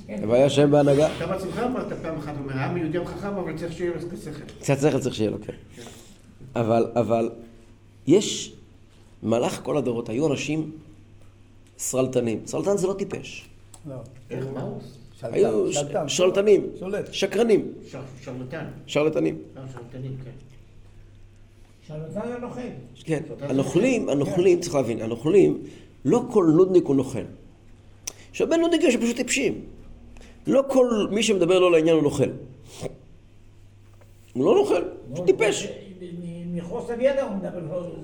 הבעיה 0.09 0.51
שהם 0.51 0.71
בהנהגה. 0.71 1.17
אתה 1.17 1.27
בעצמך 1.27 1.59
אמרת 1.59 1.93
פעם 2.03 2.19
אחת, 2.19 2.35
אומר, 2.39 2.53
העם 2.53 2.77
יהודי 2.77 3.07
חכם, 3.07 3.35
אבל 3.35 3.59
צריך 3.59 3.73
שיהיה 3.73 3.91
לו 3.95 4.01
שכל. 4.01 4.45
קצת 4.61 4.79
שכל 4.81 4.99
צריך 4.99 5.15
שיהיה 5.15 5.31
לו, 5.31 5.37
כן. 5.47 5.53
אבל, 6.57 6.87
אבל, 6.95 7.31
יש, 8.07 8.53
במהלך 9.23 9.61
כל 9.63 9.77
הדורות 9.77 10.09
היו 10.09 10.33
אנשים 10.33 10.71
סרלטנים. 11.83 12.41
סרלטן 12.47 12.77
זה 12.77 12.87
לא 12.87 12.93
טיפש. 12.93 13.49
לא. 13.89 13.95
איך, 14.31 14.45
מה 14.55 14.63
הוא? 14.63 14.79
שלטן, 15.21 15.35
היו. 15.35 15.67
שרלטנים, 16.09 16.67
שולט. 16.79 17.13
שקרנים, 17.13 17.73
שר- 17.91 18.01
שרלטן. 18.23 18.65
שרלטנים. 18.87 19.39
אה, 19.57 19.63
שרלטנים, 19.73 20.17
כן. 20.25 20.31
שרלטן 21.89 22.33
הנוכל. 22.33 22.61
כן, 23.05 23.23
הנוכלים, 23.41 24.09
הנוכלים, 24.09 24.61
צריך 24.61 24.75
להבין, 24.75 25.03
הנוכלים, 25.03 25.63
לא 26.05 26.23
כל 26.33 26.45
נודניק 26.57 26.85
הוא 26.85 26.97
נוכל. 26.97 27.25
יש 28.35 28.41
הרבה 28.41 28.57
נודניקים 28.57 28.91
שפשוט 28.91 29.17
טיפשים. 29.17 29.61
לא 30.47 30.63
כל 30.69 31.07
מי 31.11 31.23
שמדבר 31.23 31.59
לא 31.59 31.73
לעניין 31.73 31.95
הוא 31.95 32.03
נוכל. 32.03 32.29
הוא 34.33 34.45
לא 34.45 34.55
נוכל, 34.55 34.83
הוא 35.17 35.27
טיפש. 35.27 35.67
מחוסר 36.55 37.01
ידע 37.01 37.23
הוא 37.23 37.37
מדבר. 37.37 37.59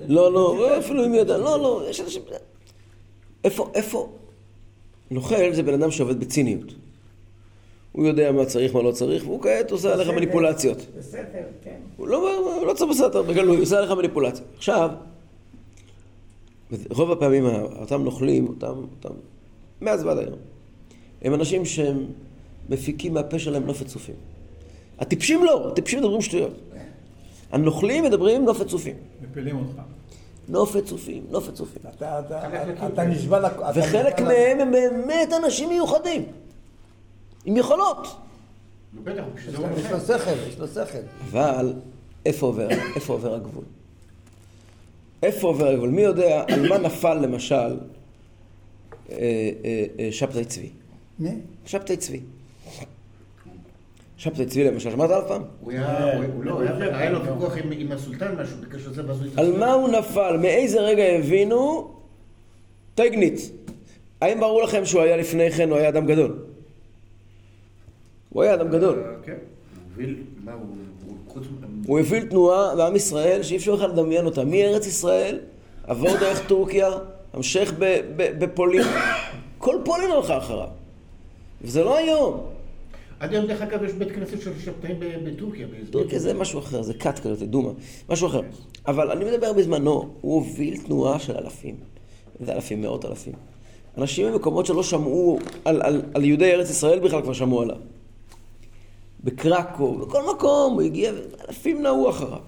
לא, 0.09 0.33
לא, 0.33 0.57
לא, 0.59 0.79
אפילו 0.79 1.05
אם 1.07 1.15
ידע, 1.15 1.39
לא, 1.39 1.61
לא, 1.61 1.83
יש 1.91 2.01
אנשים... 2.01 2.23
איפה, 3.45 3.71
איפה? 3.75 4.09
נוכל 5.11 5.53
זה 5.53 5.63
בן 5.63 5.75
אדם 5.75 5.91
שעובד 5.91 6.21
בציניות. 6.21 6.75
הוא 7.93 8.07
יודע 8.07 8.33
מה 8.33 8.45
צריך, 8.45 8.75
מה 8.75 8.83
לא 8.83 8.93
צריך, 8.93 9.25
והוא 9.27 9.43
כעת 9.43 9.71
עושה 9.71 9.93
עליך 9.93 10.09
מניפולציות. 10.09 10.87
בסתר, 10.99 11.43
כן. 11.65 11.77
הוא 11.97 12.09
לא, 12.09 12.39
הוא 12.59 12.67
לא 12.67 12.75
צריך 12.75 12.91
בסתר, 12.91 13.23
בגלוי, 13.23 13.57
הוא 13.57 13.63
עושה 13.63 13.79
עליך 13.79 13.91
מניפולציה. 13.91 14.45
עכשיו, 14.57 14.91
רוב 16.91 17.13
הפעמים 17.13 17.47
אותם 17.47 18.03
נוכלים, 18.03 18.49
אותם, 18.49 18.75
אותם, 18.77 19.15
מאז 19.81 20.05
ועד 20.05 20.19
היום, 20.19 20.39
הם 21.23 21.35
אנשים 21.35 21.65
שהם 21.65 22.05
מפיקים 22.69 23.15
מהפה 23.15 23.39
שלהם 23.39 23.67
נופת 23.67 23.87
צופים. 23.87 24.15
הטיפשים 24.99 25.45
לא, 25.45 25.69
הטיפשים 25.69 25.99
מדברים 25.99 26.21
שטויות. 26.21 26.55
הנוכלים 27.53 28.05
מדברים 28.05 28.45
נופת 28.45 28.67
צופים. 28.67 28.95
מפילים 29.23 29.57
אותך. 29.57 29.81
נופת 30.49 30.85
צופים, 30.85 31.25
נופת 31.31 31.55
צופים. 31.55 31.83
אתה- 31.97 32.19
אתה- 32.21 32.41
חלק 32.51 32.93
אתה 32.93 33.05
נשבע 33.05 33.49
וחלק 33.75 34.21
מהם 34.21 34.61
הם 34.61 34.71
באמת 34.73 35.29
אנשים 35.45 35.69
מיוחדים, 35.69 36.25
עם 37.45 37.57
יכולות. 37.57 38.07
יש 39.07 39.55
לו. 39.55 40.01
שכל, 40.01 40.31
יש 40.49 40.59
לו 40.59 40.69
שכל. 40.69 40.99
אבל 41.31 41.73
איפה 42.27 42.47
עובר, 42.47 42.69
איפה 42.97 43.13
עובר 43.13 43.35
הגבול? 43.35 43.65
איפה 45.23 45.47
עובר 45.49 45.67
הגבול? 45.69 45.89
מי 45.91 46.03
יודע 46.03 46.45
על 46.49 46.69
מה 46.69 46.79
נפל 46.79 47.15
למשל 47.15 47.55
אה, 47.55 47.77
אה, 49.11 49.85
אה, 49.99 50.09
שבתאי 50.13 50.45
צבי? 50.45 50.71
מי? 51.19 51.31
שבתאי 51.67 51.97
צבי. 51.97 52.21
שבתאי 54.19 54.47
צבי 54.47 54.65
למשל, 54.65 54.91
שמעת 54.91 55.11
עליו 55.11 55.25
פעם? 55.29 55.43
הוא 55.61 55.73
היה, 55.73 56.15
הוא- 56.17 56.25
הוא 56.35 56.45
לא, 56.45 56.61
היה- 56.61 56.99
היה 56.99 57.11
לו 57.11 57.25
ויכוח 57.25 57.57
עם- 57.73 57.93
הסולטן 57.93 58.35
משהו, 58.43 58.57
בקשר 58.61 58.91
לזה, 58.91 59.03
ואז 59.09 59.21
הוא... 59.21 59.27
על 59.37 59.57
מה 59.59 59.73
הוא 59.73 59.89
נפל? 59.89 60.37
מאיזה 60.37 60.81
רגע 60.81 61.03
הבינו? 61.03 61.91
טייגנית. 62.95 63.51
האם 64.21 64.41
ברור 64.41 64.63
לכם 64.63 64.85
שהוא 64.85 65.03
היה 65.03 65.17
לפני 65.17 65.51
כן, 65.51 65.71
הוא 65.71 65.79
היה 65.79 65.89
אדם 65.89 66.07
גדול? 66.07 66.37
הוא 68.31 68.43
היה 68.43 68.55
אדם 68.55 68.69
גדול. 68.69 69.03
כן. 69.25 69.35
הוא 71.87 71.99
הוביל, 71.99 72.27
תנועה 72.31 72.77
בעם 72.77 72.97
ישראל 72.97 73.43
שאי 73.43 73.57
אפשר 73.57 73.75
בכלל 73.77 73.91
לדמיין 73.91 74.27
אותה. 74.27 74.45
מארץ 74.45 74.87
ישראל, 74.87 75.39
עבור 75.87 76.11
דרך 76.21 76.49
טורקיה, 76.49 76.89
המשך 77.33 77.73
ב- 77.79 78.01
ב- 78.17 78.45
בפולין. 78.45 78.87
כל 79.59 79.77
פולין 79.85 80.11
הלכה 80.11 80.39
אחריו. 80.39 80.69
וזה 81.63 81.85
לא 81.85 81.97
היום. 81.97 82.47
עד 83.21 83.33
היום, 83.33 83.47
דרך 83.47 83.63
אגב, 83.63 83.83
יש 83.83 83.93
בית 83.93 84.13
כנסת 84.13 84.41
של 84.41 84.59
שבתאים 84.59 84.97
בטורקיה. 85.25 85.67
טורקיה 85.91 86.19
זה 86.19 86.35
משהו 86.35 86.59
אחר, 86.59 86.83
זה 86.83 86.95
כת 86.95 87.19
כזאת, 87.19 87.43
דומה. 87.43 87.71
משהו 88.09 88.29
אחר. 88.29 88.41
אבל 88.87 89.11
אני 89.11 89.25
מדבר 89.25 89.53
בזמנו, 89.53 90.09
הוא 90.21 90.35
הוביל 90.35 90.77
תנועה 90.77 91.19
של 91.19 91.37
אלפים. 91.37 91.77
זה 92.41 92.53
אלפים, 92.53 92.83
מאות 92.83 93.05
אלפים. 93.05 93.33
אנשים 93.99 94.33
ממקומות 94.33 94.67
שלא 94.67 94.83
שמעו 94.83 95.39
על, 95.65 95.83
על, 95.83 96.03
על 96.15 96.25
יהודי 96.25 96.53
ארץ 96.53 96.71
ישראל 96.71 96.99
בכלל 96.99 97.23
כבר 97.23 97.33
שמעו 97.33 97.63
עליו. 97.63 97.77
בקרקו, 99.25 99.95
בכל 99.95 100.23
מקום, 100.35 100.73
הוא 100.73 100.83
הגיע, 100.83 101.13
אלפים 101.49 101.83
נעו 101.83 102.11
אחריו. 102.11 102.39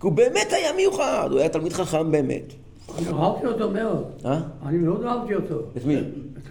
כי 0.00 0.06
הוא 0.06 0.12
באמת 0.12 0.52
היה 0.52 0.72
מיוחד, 0.72 1.28
הוא 1.30 1.38
היה 1.38 1.48
תלמיד 1.48 1.72
חכם 1.72 2.10
באמת. 2.10 2.52
אני 2.98 3.08
אהבתי 3.08 3.46
אותו 3.46 3.70
מאוד. 3.70 4.04
אה? 4.24 4.40
אני 4.66 4.78
מאוד 4.78 5.04
אהבתי 5.04 5.34
אותו. 5.34 5.58
את 5.76 5.84
מי? 5.84 5.96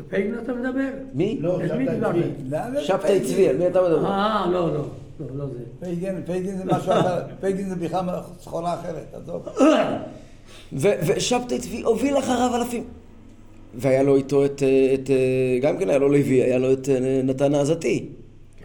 פייגלין 0.09 0.39
אתה 0.43 0.53
מדבר? 0.53 0.89
מי? 1.13 1.37
לא, 1.41 1.59
מי 1.59 1.67
שבתאי? 1.67 1.99
צבי. 1.99 2.83
שבתאי 2.83 3.07
פייגלין? 3.07 3.33
צבי, 3.33 3.49
על 3.49 3.57
מי 3.57 3.67
אתה 3.67 3.81
מדבר? 3.81 4.05
אה, 4.05 4.45
לא, 4.51 4.73
לא. 4.73 4.85
לא, 5.19 5.25
לא 5.35 5.45
זה. 5.45 5.59
פייגלין, 5.79 6.21
פייגלין 6.25 6.57
זה 6.57 6.65
משהו 6.65 6.91
אחר. 6.91 7.21
פייגלין 7.41 7.69
זה 7.69 7.75
בכלל 7.75 8.05
סחורה 8.39 8.73
אחרת, 8.73 9.13
עזוב. 9.13 9.47
ו- 10.81 10.99
ושבתאי 11.07 11.59
צבי 11.59 11.81
הוביל 11.81 12.19
אחריו 12.19 12.55
אלפים. 12.55 12.83
והיה 13.73 14.03
לו 14.03 14.15
איתו 14.15 14.45
את, 14.45 14.63
אה, 14.63 14.93
את, 14.93 15.09
אה, 15.09 15.59
גם 15.61 15.77
כן 15.77 15.89
היה 15.89 15.97
לו 15.97 16.09
לוי, 16.09 16.43
היה 16.43 16.57
לו 16.57 16.73
את 16.73 16.89
אה, 16.89 17.21
נתן 17.23 17.55
העזתי, 17.55 18.09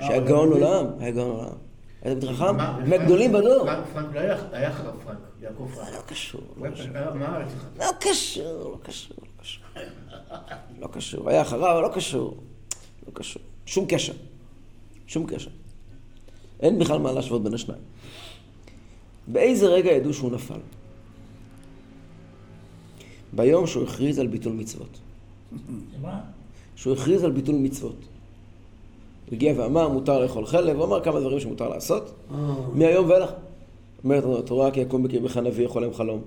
שהיה 0.00 0.20
גאון 0.20 0.52
עולם, 0.52 0.86
היה 0.98 1.10
גאון 1.10 1.30
עולם. 1.30 1.50
היה 2.02 2.14
תלמיד 2.14 2.36
חכם, 2.36 2.56
מהגדולים 2.86 3.32
בדור. 3.32 3.64
פרנק, 3.64 3.84
פרנק 3.92 4.14
לא 4.14 4.20
היה, 4.20 4.36
היה 4.52 4.68
אחריו 4.68 4.92
פרנק, 5.04 5.18
יעקב 5.42 5.68
פרנק. 5.74 5.88
לא 5.94 6.00
קשור, 6.06 6.40
לא 6.60 6.64
היה 6.64 6.72
קשור. 6.72 6.86
לא 7.78 7.86
קשור, 8.00 8.70
לא 8.70 8.76
קשור, 8.82 9.16
לא 9.22 9.26
קשור. 9.40 9.64
לא 10.80 10.86
קשור, 10.86 11.30
היה 11.30 11.42
אחריו, 11.42 11.80
לא 11.80 11.88
קשור. 11.94 12.36
לא 13.06 13.12
קשור, 13.12 13.42
שום 13.66 13.86
קשר. 13.86 14.12
שום 15.06 15.26
קשר. 15.26 15.50
אין 16.60 16.78
בכלל 16.78 16.98
מה 16.98 17.12
להשוות 17.12 17.42
בין 17.42 17.54
השניים. 17.54 17.82
באיזה 19.26 19.66
רגע 19.66 19.90
ידעו 19.90 20.14
שהוא 20.14 20.32
נפל? 20.32 20.60
ביום 23.32 23.66
שהוא 23.66 23.84
הכריז 23.84 24.18
על 24.18 24.26
ביטול 24.26 24.52
מצוות. 24.52 24.98
מה? 26.02 26.20
שהוא 26.76 26.94
הכריז 26.94 27.24
על 27.24 27.30
ביטול 27.30 27.54
מצוות. 27.54 27.96
הוא 29.26 29.32
הגיע 29.32 29.54
ואמר, 29.56 29.88
מותר 29.88 30.20
לאכול 30.20 30.46
חלב, 30.46 30.76
הוא 30.76 30.84
אמר 30.84 31.04
כמה 31.04 31.20
דברים 31.20 31.40
שמותר 31.40 31.68
לעשות. 31.68 32.14
אה, 32.30 32.36
מהיום 32.74 33.10
ואילך. 33.10 33.30
אומרת 34.04 34.24
לנו 34.24 34.38
התורה, 34.38 34.70
כי 34.70 34.80
יקום 34.80 35.02
בקרבך 35.02 35.36
נביא 35.36 35.64
יכול 35.64 35.82
להם 35.82 35.94
חלום. 35.94 36.22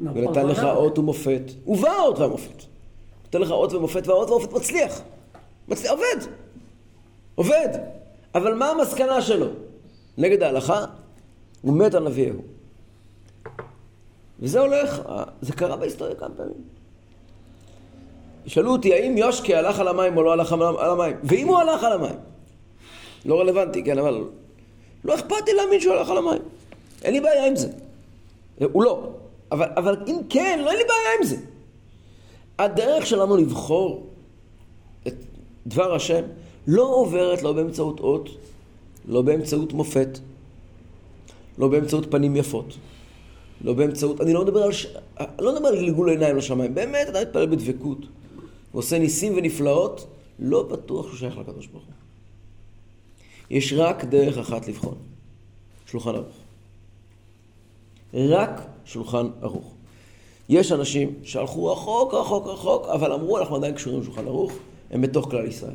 נכון, 0.00 0.24
ונתן 0.24 0.46
לך 0.46 0.58
ודאי. 0.58 0.70
אות 0.70 0.98
ומופת. 0.98 1.42
ובא 1.66 1.90
האות 1.90 2.18
והמופת. 2.18 2.62
נותן 3.24 3.40
לך 3.40 3.50
אות 3.50 3.72
ומופת, 3.72 4.06
והאות 4.06 4.30
והמופת 4.30 4.52
מצליח. 4.52 5.02
מצליח, 5.68 5.90
עובד. 5.90 6.26
עובד. 7.34 7.68
אבל 8.34 8.54
מה 8.54 8.70
המסקנה 8.70 9.22
שלו? 9.22 9.46
נגד 10.18 10.42
ההלכה? 10.42 10.84
הוא 11.62 11.76
מת 11.76 11.94
על 11.94 12.08
נביא 12.08 12.26
יהוא. 12.26 12.42
וזה 14.40 14.60
הולך, 14.60 15.02
זה 15.42 15.52
קרה 15.52 15.76
בהיסטוריה 15.76 16.14
כמה 16.14 16.34
פעמים. 16.36 16.54
שאלו 18.46 18.72
אותי, 18.72 18.94
האם 18.94 19.18
יושקה 19.18 19.58
הלך 19.58 19.80
על 19.80 19.88
המים 19.88 20.16
או 20.16 20.22
לא 20.22 20.32
הלך 20.32 20.52
על 20.52 20.90
המים? 20.90 21.16
ואם 21.24 21.48
הוא 21.48 21.58
הלך 21.58 21.84
על 21.84 21.92
המים, 21.92 22.16
לא 23.24 23.40
רלוונטי, 23.40 23.84
כן, 23.84 23.98
אבל 23.98 24.24
לא 25.04 25.14
אכפת 25.14 25.46
לי 25.46 25.54
להאמין 25.54 25.80
שהוא 25.80 25.94
הלך 25.94 26.10
על 26.10 26.18
המים. 26.18 26.42
אין 27.02 27.12
לי 27.12 27.20
בעיה 27.20 27.46
עם 27.46 27.56
זה. 27.56 27.68
הוא 28.72 28.82
לא. 28.82 29.10
אבל, 29.52 29.66
אבל 29.76 29.96
אם 30.06 30.16
כן, 30.28 30.60
לא 30.64 30.70
אין 30.70 30.78
לי 30.78 30.84
בעיה 30.84 31.18
עם 31.18 31.26
זה. 31.26 31.36
הדרך 32.58 33.06
שלנו 33.06 33.36
לבחור 33.36 34.06
את 35.06 35.14
דבר 35.66 35.94
השם 35.94 36.22
לא 36.66 36.82
עוברת 36.82 37.42
לא 37.42 37.52
באמצעות 37.52 38.00
אות, 38.00 38.28
לא 39.08 39.22
באמצעות 39.22 39.72
מופת, 39.72 40.18
לא 41.58 41.68
באמצעות 41.68 42.10
פנים 42.10 42.36
יפות, 42.36 42.76
לא 43.60 43.74
באמצעות... 43.74 44.20
אני 44.20 44.32
לא 44.32 44.42
מדבר 44.44 44.62
על... 44.62 44.72
ש... 44.72 44.86
לא 45.38 45.54
מדבר 45.54 45.68
על 45.68 45.76
גלגול 45.76 46.10
עיניים 46.10 46.36
לשמיים. 46.36 46.74
באמת, 46.74 47.08
אתה 47.08 47.20
מתפלל 47.20 47.46
בדבקות 47.46 47.98
ועושה 48.74 48.98
ניסים 48.98 49.32
ונפלאות, 49.36 50.06
לא 50.38 50.62
בטוח 50.62 51.06
שהוא 51.06 51.16
שייך 51.18 51.38
לקדוש 51.38 51.66
ברוך 51.66 51.84
הוא. 51.84 51.94
יש 53.50 53.72
רק 53.72 54.04
דרך 54.04 54.38
אחת 54.38 54.68
לבחון, 54.68 54.94
שולחן 55.86 56.14
ערוך. 56.14 56.36
רק 58.14 58.60
שולחן 58.92 59.26
ערוך. 59.42 59.74
יש 60.48 60.72
אנשים 60.72 61.14
שהלכו 61.22 61.66
רחוק, 61.66 62.14
רחוק, 62.14 62.46
רחוק, 62.46 62.86
אבל 62.86 63.12
אמרו, 63.12 63.38
אנחנו 63.38 63.56
עדיין 63.56 63.74
קשורים 63.74 64.00
לשולחן 64.00 64.26
ערוך, 64.26 64.52
הם 64.90 65.00
בתוך 65.00 65.30
כלל 65.30 65.46
ישראל. 65.46 65.74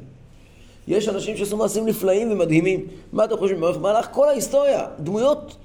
יש 0.88 1.10
אנשים 1.10 1.38
שעשו 1.38 1.57
מעשים 1.57 1.86
נפלאים 1.86 2.31
ומדהימים. 2.31 2.88
מה 3.13 3.25
אתם 3.25 3.38
חושבים? 3.38 3.62
במהלך 3.62 4.07
כל 4.12 4.29
ההיסטוריה, 4.29 4.88
דמויות 5.00 5.55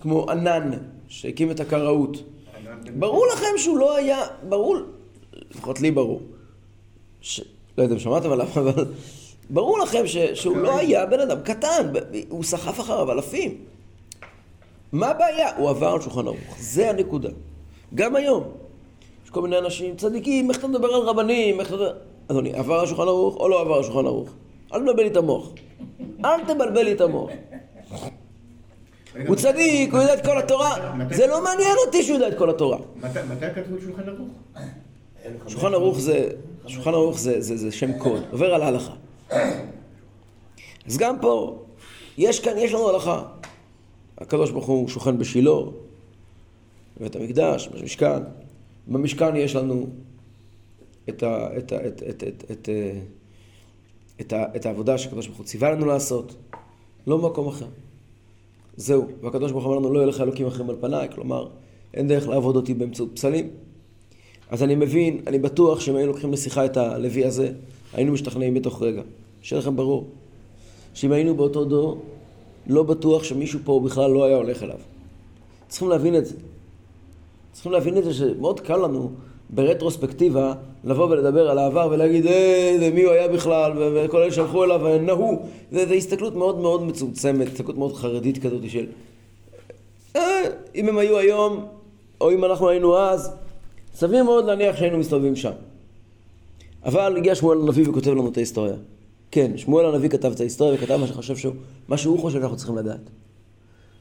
כמו 0.00 0.30
ענן, 0.30 0.70
שהקים 1.08 1.50
את 1.50 1.60
הקראות. 1.60 2.16
ברור 2.98 3.26
לכם 3.32 3.58
שהוא 3.58 3.78
לא 3.78 3.96
היה, 3.96 4.18
ברור, 4.48 4.76
לפחות 5.50 5.80
לי 5.80 5.90
ברור. 5.90 6.20
ש... 7.20 7.40
לא 7.78 7.82
יודע 7.82 7.94
אם 7.94 8.00
שמעתם 8.00 8.32
עליו, 8.32 8.48
אבל 8.54 8.84
ברור 9.50 9.78
לכם 9.78 10.06
ש... 10.06 10.16
שהוא 10.16 10.56
לא 10.56 10.78
היה 10.78 11.06
בן 11.06 11.20
אדם 11.20 11.40
קטן, 11.44 11.92
הוא 12.28 12.44
סחף 12.44 12.80
אחריו 12.80 13.12
אלפים. 13.12 13.71
מה 14.92 15.08
הבעיה? 15.08 15.56
הוא 15.56 15.70
עבר 15.70 15.88
על 15.88 16.00
שולחן 16.00 16.26
ערוך. 16.26 16.56
זה 16.58 16.90
הנקודה. 16.90 17.28
גם 17.94 18.16
היום. 18.16 18.44
יש 19.24 19.30
כל 19.30 19.42
מיני 19.42 19.58
אנשים 19.58 19.96
צדיקים, 19.96 20.50
איך 20.50 20.58
אתה 20.58 20.68
מדבר 20.68 20.88
על 20.88 21.00
רבנים, 21.00 21.60
איך 21.60 21.74
אתה... 21.74 21.84
אדוני, 22.28 22.52
עבר 22.54 22.80
על 22.80 22.86
שולחן 22.86 23.02
ערוך 23.02 23.36
או 23.36 23.48
לא 23.48 23.60
עבר 23.60 23.74
על 23.74 23.82
שולחן 23.82 24.06
ערוך? 24.06 24.30
אל 24.72 24.80
תבלבל 24.80 25.02
לי 25.02 25.08
את 25.08 25.16
המוח. 25.16 25.48
אל 26.24 26.44
תבלבל 26.44 26.82
לי 26.82 26.92
את 26.92 27.00
המוח. 27.00 27.30
הוא 29.26 29.36
צדיק, 29.36 29.92
הוא 29.92 30.00
יודע 30.00 30.14
את 30.14 30.26
כל 30.26 30.38
התורה. 30.38 30.94
זה 31.10 31.26
לא 31.26 31.44
מעניין 31.44 31.76
אותי 31.86 32.02
שהוא 32.02 32.14
יודע 32.14 32.28
את 32.28 32.38
כל 32.38 32.50
התורה. 32.50 32.78
מתי 32.96 33.46
כתבו 33.54 33.76
את 33.76 33.80
שולחן 33.82 34.02
ערוך? 34.08 34.28
שולחן 35.48 35.74
ערוך 35.74 36.00
זה, 36.00 36.28
שולחן 36.66 36.90
ערוך 36.90 37.18
זה, 37.18 37.40
זה, 37.40 37.56
זה 37.56 37.72
שם 37.72 37.98
קוד, 37.98 38.22
עובר 38.30 38.54
על 38.54 38.62
ההלכה. 38.62 38.92
אז 40.86 40.98
גם 40.98 41.18
פה, 41.20 41.62
יש 42.18 42.40
כאן, 42.40 42.58
יש 42.58 42.72
לנו 42.72 42.88
הלכה. 42.88 43.22
הקדוש 44.18 44.50
ברוך 44.50 44.66
הוא 44.66 44.88
שוכן 44.88 45.18
בשילה, 45.18 45.50
בבית 47.00 47.16
המקדש, 47.16 47.68
במשכן. 47.68 48.22
במשכן 48.88 49.36
יש 49.36 49.56
לנו 49.56 49.86
את, 51.08 51.22
ה, 51.22 51.58
את, 51.58 51.72
ה, 51.72 51.86
את, 51.86 52.02
את, 52.08 52.24
את, 52.24 52.50
את, 52.50 52.68
את, 54.20 54.32
ה, 54.32 54.44
את 54.56 54.66
העבודה 54.66 54.98
שהקדוש 54.98 55.26
ברוך 55.26 55.38
הוא 55.38 55.46
ציווה 55.46 55.70
לנו 55.70 55.86
לעשות, 55.86 56.34
לא 57.06 57.16
במקום 57.16 57.48
אחר. 57.48 57.66
זהו, 58.76 59.06
והקדוש 59.22 59.52
ברוך 59.52 59.64
הוא 59.64 59.72
אמר 59.72 59.80
לנו, 59.80 59.94
לא 59.94 59.98
יהיה 59.98 60.06
לך 60.06 60.20
אלוקים 60.20 60.46
אחרים 60.46 60.70
על 60.70 60.76
פניי, 60.80 61.08
כלומר, 61.14 61.48
אין 61.94 62.08
דרך 62.08 62.28
לעבוד 62.28 62.56
אותי 62.56 62.74
באמצעות 62.74 63.10
פסלים. 63.14 63.48
אז 64.50 64.62
אני 64.62 64.74
מבין, 64.74 65.20
אני 65.26 65.38
בטוח 65.38 65.80
שאם 65.80 65.96
היינו 65.96 66.12
לוקחים 66.12 66.32
לשיחה 66.32 66.64
את 66.64 66.76
הלוי 66.76 67.24
הזה, 67.24 67.52
היינו 67.92 68.12
משתכנעים 68.12 68.54
בתוך 68.54 68.82
רגע. 68.82 69.02
שיהיה 69.42 69.60
לכם 69.60 69.76
ברור. 69.76 70.08
שאם 70.94 71.12
היינו 71.12 71.34
באותו 71.34 71.64
דור, 71.64 72.02
לא 72.66 72.82
בטוח 72.82 73.24
שמישהו 73.24 73.60
פה 73.64 73.80
בכלל 73.84 74.10
לא 74.10 74.24
היה 74.24 74.36
הולך 74.36 74.62
אליו. 74.62 74.78
צריכים 75.68 75.88
להבין 75.88 76.16
את 76.16 76.26
זה. 76.26 76.34
צריכים 77.52 77.72
להבין 77.72 77.98
את 77.98 78.04
זה 78.04 78.14
שמאוד 78.14 78.60
קל 78.60 78.76
לנו 78.76 79.10
ברטרוספקטיבה 79.50 80.54
לבוא 80.84 81.08
ולדבר 81.10 81.50
על 81.50 81.58
העבר 81.58 81.88
ולהגיד 81.90 82.26
אה, 82.26 82.76
זה 82.78 82.90
מי 82.90 83.02
הוא 83.02 83.12
היה 83.12 83.28
בכלל 83.28 83.72
וכל 83.76 84.22
אלה 84.22 84.32
שהלכו 84.32 84.64
אליו 84.64 84.98
נהו. 84.98 85.42
זה, 85.70 85.86
זה 85.86 85.94
הסתכלות 85.94 86.34
מאוד 86.34 86.58
מאוד 86.58 86.82
מצומצמת, 86.82 87.48
הסתכלות 87.48 87.78
מאוד 87.78 87.96
חרדית 87.96 88.38
כזאת 88.42 88.70
של 88.70 88.86
אה, 90.16 90.42
אם 90.74 90.88
הם 90.88 90.98
היו 90.98 91.18
היום 91.18 91.66
או 92.20 92.30
אם 92.30 92.44
אנחנו 92.44 92.68
היינו 92.68 92.96
אז, 92.96 93.30
סביר 93.94 94.24
מאוד 94.24 94.44
להניח 94.44 94.76
שהיינו 94.76 94.98
מסתובבים 94.98 95.36
שם. 95.36 95.52
אבל 96.84 97.16
הגיע 97.16 97.34
שמואל 97.34 97.58
הנביא 97.58 97.88
וכותב 97.88 98.10
לנו 98.10 98.28
את 98.28 98.36
ההיסטוריה. 98.36 98.74
כן, 99.32 99.56
שמואל 99.56 99.86
הנביא 99.86 100.08
כתב 100.08 100.32
את 100.32 100.40
ההיסטוריה 100.40 100.74
וכתב 100.74 100.96
מה 100.96 101.06
שחושב 101.06 101.36
שהוא, 101.36 101.54
מה 101.88 101.98
שהוא 101.98 102.18
חושב 102.18 102.38
שאנחנו 102.38 102.56
צריכים 102.56 102.76
לדעת. 102.76 103.10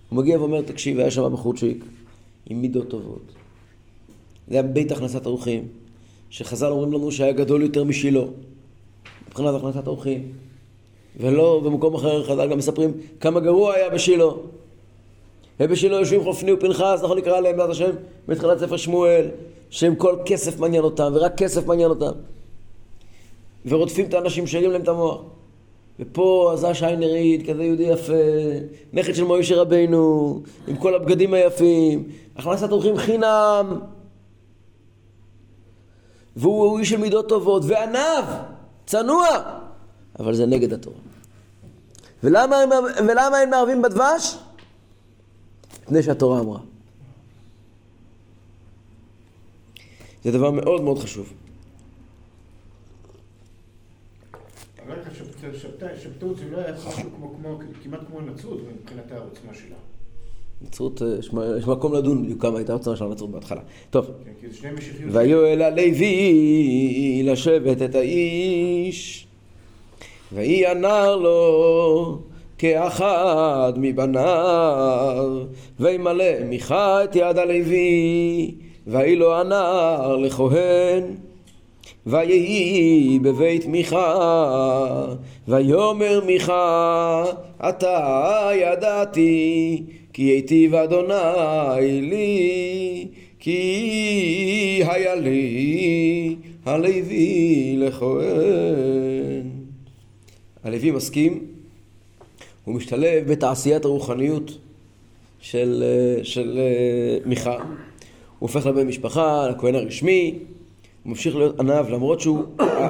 הוא 0.09 0.17
מגיע 0.17 0.39
ואומר, 0.39 0.61
תקשיב, 0.61 0.99
היה 0.99 1.11
שם 1.11 1.33
בחורצ'יק 1.33 1.85
עם 2.49 2.61
מידות 2.61 2.89
טובות. 2.89 3.31
זה 4.47 4.53
היה 4.55 4.63
בית 4.63 4.91
הכנסת 4.91 5.25
אורחים, 5.25 5.67
שחז"ל 6.29 6.71
אומרים 6.71 6.93
לנו 6.93 7.11
שהיה 7.11 7.31
גדול 7.31 7.61
יותר 7.61 7.83
משילה, 7.83 8.21
מבחינת 9.27 9.55
הכנסת 9.55 9.87
אורחים. 9.87 10.31
ולא 11.17 11.61
במקום 11.63 11.95
אחר 11.95 12.23
חז"ל 12.23 12.49
גם 12.49 12.57
מספרים 12.57 12.91
כמה 13.19 13.39
גרוע 13.39 13.73
היה 13.73 13.89
בשילה. 13.89 14.25
ובשילה 15.59 15.97
יושבים 15.97 16.23
חופני 16.23 16.51
ופנחס, 16.51 16.99
נכון 17.03 17.17
נקרא 17.17 17.39
להם 17.39 17.57
בעזרת 17.57 17.69
השם 17.71 17.91
בתחילת 18.27 18.59
ספר 18.59 18.77
שמואל, 18.77 19.27
שהם 19.69 19.95
כל 19.95 20.15
כסף 20.25 20.59
מעניין 20.59 20.83
אותם, 20.83 21.11
ורק 21.15 21.37
כסף 21.37 21.65
מעניין 21.67 21.89
אותם. 21.89 22.11
ורודפים 23.65 24.05
את 24.05 24.13
האנשים, 24.13 24.47
שרים 24.47 24.71
להם 24.71 24.81
את 24.81 24.87
המוח. 24.87 25.21
ופה 25.99 26.51
עזה 26.53 26.73
שיינריד, 26.73 27.49
כזה 27.49 27.63
יהודי 27.63 27.83
יפה, 27.83 28.13
נכד 28.93 29.15
של 29.15 29.23
מוישה 29.23 29.55
רבינו, 29.55 30.39
עם 30.67 30.77
כל 30.77 30.95
הבגדים 30.95 31.33
היפים, 31.33 32.03
הכנסת 32.35 32.71
אורחים 32.71 32.97
חינם. 32.97 33.79
והוא 36.35 36.79
איש 36.79 36.89
של 36.89 36.97
מידות 36.97 37.29
טובות, 37.29 37.63
ועניו, 37.65 38.23
צנוע, 38.85 39.27
אבל 40.19 40.33
זה 40.33 40.45
נגד 40.45 40.73
התורה. 40.73 40.97
ולמה 42.23 42.55
הם, 42.57 42.69
ולמה 43.07 43.37
הם 43.37 43.49
מערבים 43.49 43.81
בדבש? 43.81 44.37
מפני 45.83 46.03
שהתורה 46.03 46.39
אמרה. 46.39 46.59
זה 50.23 50.31
דבר 50.31 50.51
מאוד 50.51 50.81
מאוד 50.81 50.99
חשוב. 50.99 51.33
איך 55.43 56.01
שבתאות 56.03 56.37
זה 56.37 56.43
לא 56.51 56.57
היה 56.57 56.73
משהו 56.73 57.09
כמו, 57.17 57.33
כמו, 57.41 57.59
כמעט 57.83 57.99
כמו 58.07 58.21
נצרות 58.21 58.59
מבחינת 58.81 59.11
העוצמה 59.11 59.53
שלה. 59.53 59.75
נצרות, 60.61 61.01
יש 61.19 61.29
יש 61.57 61.67
מקום 61.67 61.93
לדון 61.93 62.23
בדיוק 62.23 62.41
כמה 62.41 62.57
הייתה 62.57 62.73
העוצמה 62.73 62.95
של 62.95 63.03
הנצרות 63.03 63.31
בהתחלה. 63.31 63.61
טוב. 63.89 64.11
כן, 64.61 64.75
משיחיות. 64.75 65.09
ויואל 65.13 65.61
הלוי 65.61 67.23
לשבת 67.23 67.81
את 67.81 67.95
האיש, 67.95 69.27
ויהי 70.33 70.67
הנער 70.67 71.15
לו 71.15 72.19
כאחד 72.57 73.73
מבניו, 73.77 75.43
וימלא 75.79 76.43
מיכה 76.49 77.03
את 77.03 77.15
יד 77.15 77.37
הלוי, 77.37 78.55
ויהי 78.87 79.15
לו 79.15 79.35
הנער 79.35 80.17
לכהן. 80.17 81.03
ויהי 82.05 83.19
בבית 83.21 83.65
מיכה, 83.65 85.05
ויאמר 85.47 86.21
מיכה, 86.25 87.25
אתה 87.69 88.49
ידעתי, 88.55 89.83
כי 90.13 90.21
היטיב 90.23 90.75
אדוני 90.75 92.01
לי, 92.01 93.07
כי 93.39 94.83
היה 94.85 95.15
לי 95.15 96.35
הלוי 96.65 97.75
לכהן. 97.77 99.47
הלוי 100.63 100.91
מסכים, 100.91 101.45
הוא 102.65 102.75
משתלב 102.75 103.31
בתעשיית 103.31 103.85
הרוחניות 103.85 104.57
של, 105.39 105.83
אה, 105.85 106.23
של 106.23 106.59
אה, 106.59 107.17
מיכה. 107.25 107.55
הוא 107.55 107.63
הופך 108.39 108.65
לבן 108.65 108.87
משפחה, 108.87 109.47
לכהן 109.49 109.75
הרשמי, 109.75 110.39
הוא 111.03 111.09
ממשיך 111.09 111.35
להיות 111.35 111.59
עניו, 111.59 111.85
למרות 111.89 112.21
שהוא 112.21 112.43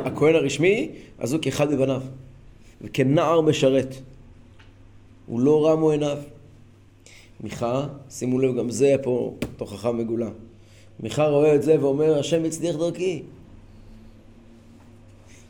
הכהן 0.06 0.36
הרשמי, 0.36 0.90
אז 1.20 1.34
הוא 1.34 1.42
כאחד 1.42 1.72
מבניו. 1.72 2.02
וכנער 2.82 3.42
משרת. 3.42 3.96
הוא 5.28 5.40
לא 5.40 5.68
רמו 5.68 5.92
עיניו. 5.92 6.18
מיכה, 7.44 7.88
שימו 8.10 8.40
לב, 8.40 8.58
גם 8.58 8.70
זה 8.70 8.96
פה 9.04 9.36
תוכחה 9.58 9.92
מגולה. 9.92 10.30
מיכה 11.00 11.28
רואה 11.28 11.56
את 11.56 11.64
זה 11.64 11.82
ואומר, 11.82 12.20
השם 12.20 12.46
הצליח 12.46 12.76
דרכי. 12.76 13.24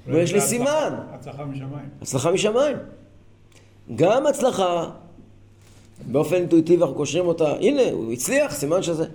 ויש 0.07 0.33
לי 0.33 0.41
סימן. 0.41 0.95
הצלחה 1.11 1.45
משמיים. 1.45 1.89
הצלחה 2.01 2.31
משמיים. 2.31 2.77
גם 3.95 4.27
הצלחה, 4.27 4.89
באופן 6.11 6.35
אינטואיטיבי 6.35 6.81
אנחנו 6.81 6.95
קושרים 6.95 7.25
אותה, 7.25 7.55
הנה, 7.55 7.91
הוא 7.91 8.11
הצליח, 8.11 8.53
סימן 8.53 8.83
שזה... 8.83 9.05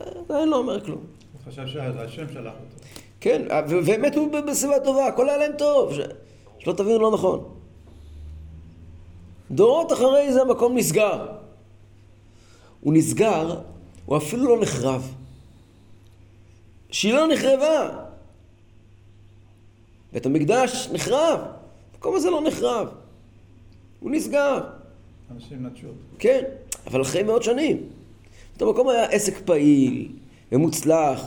עדיין 0.00 0.48
לא 0.48 0.56
אומר 0.56 0.84
כלום. 0.84 0.98
הוא 1.32 1.52
חשב 1.52 1.66
שהשם 1.66 2.32
שלח 2.32 2.52
אותו. 2.52 2.84
כן, 3.20 3.42
ו- 3.68 3.76
ובאמת 3.78 4.14
הוא 4.16 4.32
בסביבה 4.46 4.80
טובה, 4.80 5.06
הכל 5.06 5.28
היה 5.28 5.38
להם 5.38 5.52
טוב, 5.58 5.94
ש... 5.94 5.98
שלא 6.58 6.72
תבינו 6.72 6.98
לא 6.98 7.10
נכון. 7.10 7.54
דורות 9.50 9.92
אחרי 9.92 10.32
זה 10.32 10.42
המקום 10.42 10.76
נסגר. 10.76 11.26
הוא 12.80 12.94
נסגר, 12.94 13.60
הוא 14.06 14.16
אפילו 14.16 14.44
לא 14.56 14.60
נחרב. 14.62 15.14
שילה 16.90 17.26
נחרבה. 17.26 18.04
בית 20.12 20.26
המקדש 20.26 20.88
נחרב. 20.92 21.40
המקום 21.94 22.16
הזה 22.16 22.30
לא 22.30 22.40
נחרב. 22.40 22.88
הוא 24.00 24.10
נסגר. 24.10 24.60
אנשים 25.30 25.66
נטשו. 25.66 25.86
כן, 26.18 26.44
אבל 26.86 27.02
אחרי 27.02 27.22
מאות 27.22 27.42
שנים. 27.42 27.88
המקום 28.62 28.88
היה 28.88 29.04
עסק 29.04 29.34
פעיל 29.44 30.08
ומוצלח, 30.52 31.24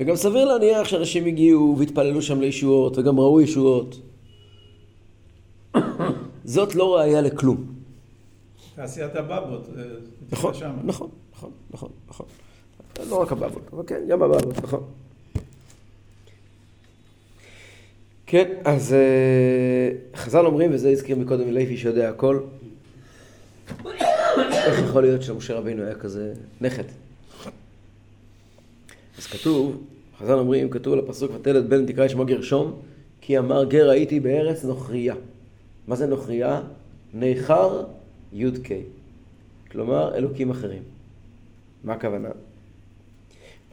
וגם 0.00 0.16
סביר 0.16 0.44
להניח 0.44 0.88
שאנשים 0.88 1.26
הגיעו 1.26 1.76
והתפללו 1.78 2.22
שם 2.22 2.40
לישועות, 2.40 2.98
וגם 2.98 3.20
ראו 3.20 3.40
ישועות. 3.40 4.00
זאת 6.44 6.74
לא 6.74 6.96
ראייה 6.96 7.20
לכלום. 7.20 7.64
תעשיית 8.74 9.16
הבבות. 9.16 9.66
אה, 9.78 9.82
נכון. 10.32 10.52
נכון, 10.84 11.10
נכון, 11.32 11.50
נכון, 11.70 11.90
נכון. 12.08 12.26
לא 13.10 13.22
רק 13.22 13.32
הבבות, 13.32 13.62
אבל 13.72 13.82
כן, 13.86 14.00
גם 14.08 14.22
הבבות, 14.22 14.62
נכון. 14.62 14.84
כן, 18.26 18.52
אז 18.64 18.92
אה, 18.92 19.90
חז"ל 20.16 20.46
אומרים, 20.46 20.70
וזה 20.74 20.90
הזכיר 20.90 21.16
מקודם 21.16 21.50
לוי 21.50 21.76
שיודע 21.76 22.08
הכל, 22.08 22.40
איך 24.66 24.78
יכול 24.78 25.02
להיות 25.02 25.22
שלמשה 25.22 25.54
רבינו 25.54 25.82
היה 25.82 25.94
כזה 25.94 26.32
נכד? 26.60 26.82
אז 29.18 29.26
כתוב, 29.26 29.84
חז"ל 30.18 30.32
אומרים, 30.38 30.70
כתוב 30.70 30.92
על 30.92 30.98
הפסוק, 30.98 31.32
ותלד 31.34 31.70
בן 31.70 31.86
תקרא 31.86 32.04
את 32.04 32.10
שמו 32.10 32.26
גרשום, 32.26 32.82
כי 33.20 33.38
אמר 33.38 33.64
גר 33.64 33.90
הייתי 33.90 34.20
בארץ 34.20 34.64
נוכריה. 34.64 35.14
מה 35.86 35.96
זה 35.96 36.06
נוכריה? 36.06 36.60
ניכר 37.14 37.84
י"ק. 38.32 38.68
כלומר, 39.70 40.14
אלוקים 40.14 40.50
אחרים. 40.50 40.82
מה 41.84 41.92
הכוונה? 41.92 42.28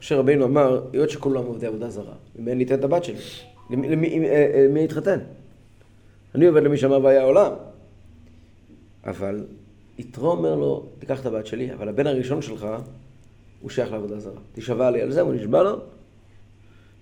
משה 0.00 0.16
רבינו 0.16 0.44
אמר, 0.44 0.82
היות 0.92 1.10
שכולם 1.10 1.44
עובדי 1.44 1.66
עבודה 1.66 1.90
זרה, 1.90 2.14
ממי 2.38 2.52
אני 2.52 2.64
אתן 2.64 2.74
את 2.74 2.84
הבת 2.84 3.04
שלי? 3.04 3.16
למי, 3.70 3.88
למי, 3.88 4.28
אה, 4.28 4.50
אה, 4.54 4.66
מי 4.70 4.84
יתחתן? 4.84 5.18
אני 6.34 6.46
עובד 6.46 6.62
למי 6.62 6.76
שאמר 6.76 7.04
והיה 7.04 7.20
העולם. 7.20 7.52
אבל 9.04 9.44
יתרו 9.98 10.30
אומר 10.30 10.54
לו, 10.54 10.86
תיקח 10.98 11.20
את 11.20 11.26
הבת 11.26 11.46
שלי, 11.46 11.72
אבל 11.74 11.88
הבן 11.88 12.06
הראשון 12.06 12.42
שלך, 12.42 12.66
הוא 13.60 13.70
שייך 13.70 13.92
לעבודה 13.92 14.18
זרה. 14.18 14.40
תשבע 14.52 14.90
לי 14.90 15.02
על 15.02 15.12
זה, 15.12 15.20
הוא 15.20 15.34
נשבע 15.34 15.62
לו. 15.62 15.76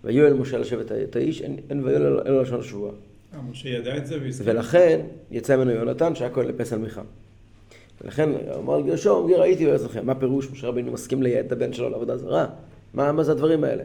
ויואל 0.04 0.32
משה 0.32 0.58
לשבת 0.58 0.92
את 0.92 1.16
האיש, 1.16 1.42
אין, 1.42 1.56
אין 1.70 1.84
ויואל 1.84 2.20
אלא 2.26 2.42
לשון 2.42 2.60
השבועה. 2.60 2.92
אה, 3.34 3.42
משה 3.50 3.68
ידע 3.68 3.96
את 3.96 4.06
זה 4.06 4.18
והסכים. 4.22 4.46
ולכן 4.48 5.00
יצא 5.30 5.56
ממנו 5.56 5.70
יונתן 5.70 6.14
שהיה 6.14 6.30
כהן 6.30 6.46
לפסל 6.46 6.78
מיכה. 6.78 7.02
ולכן 8.00 8.30
אמר 8.58 8.74
על 8.74 8.82
גרשום, 8.82 9.28
גר 9.30 9.42
הייתי 9.42 9.66
בארץ 9.66 9.82
לכם. 9.82 10.06
מה 10.06 10.14
פירוש 10.14 10.50
משה 10.50 10.68
רבינו 10.68 10.92
מסכים 10.92 11.22
לייעד 11.22 11.44
את 11.46 11.52
הבן 11.52 11.72
שלו 11.72 11.90
לעבודה 11.90 12.16
זרה? 12.16 12.46
מה, 12.94 13.12
מה 13.12 13.24
זה 13.24 13.32
הדברים 13.32 13.64
האלה? 13.64 13.84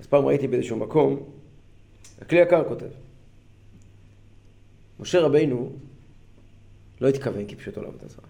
אז 0.00 0.06
פעם 0.06 0.26
ראיתי 0.26 0.48
באיזשהו 0.48 0.76
מקום, 0.76 1.22
הכלי 2.20 2.40
יקר 2.40 2.64
כותב, 2.68 2.86
משה 5.00 5.20
רבינו 5.20 5.72
לא 7.00 7.08
התכוון 7.08 7.44
כפשוטו 7.48 7.82
לעבודה 7.82 8.08
זרה. 8.08 8.26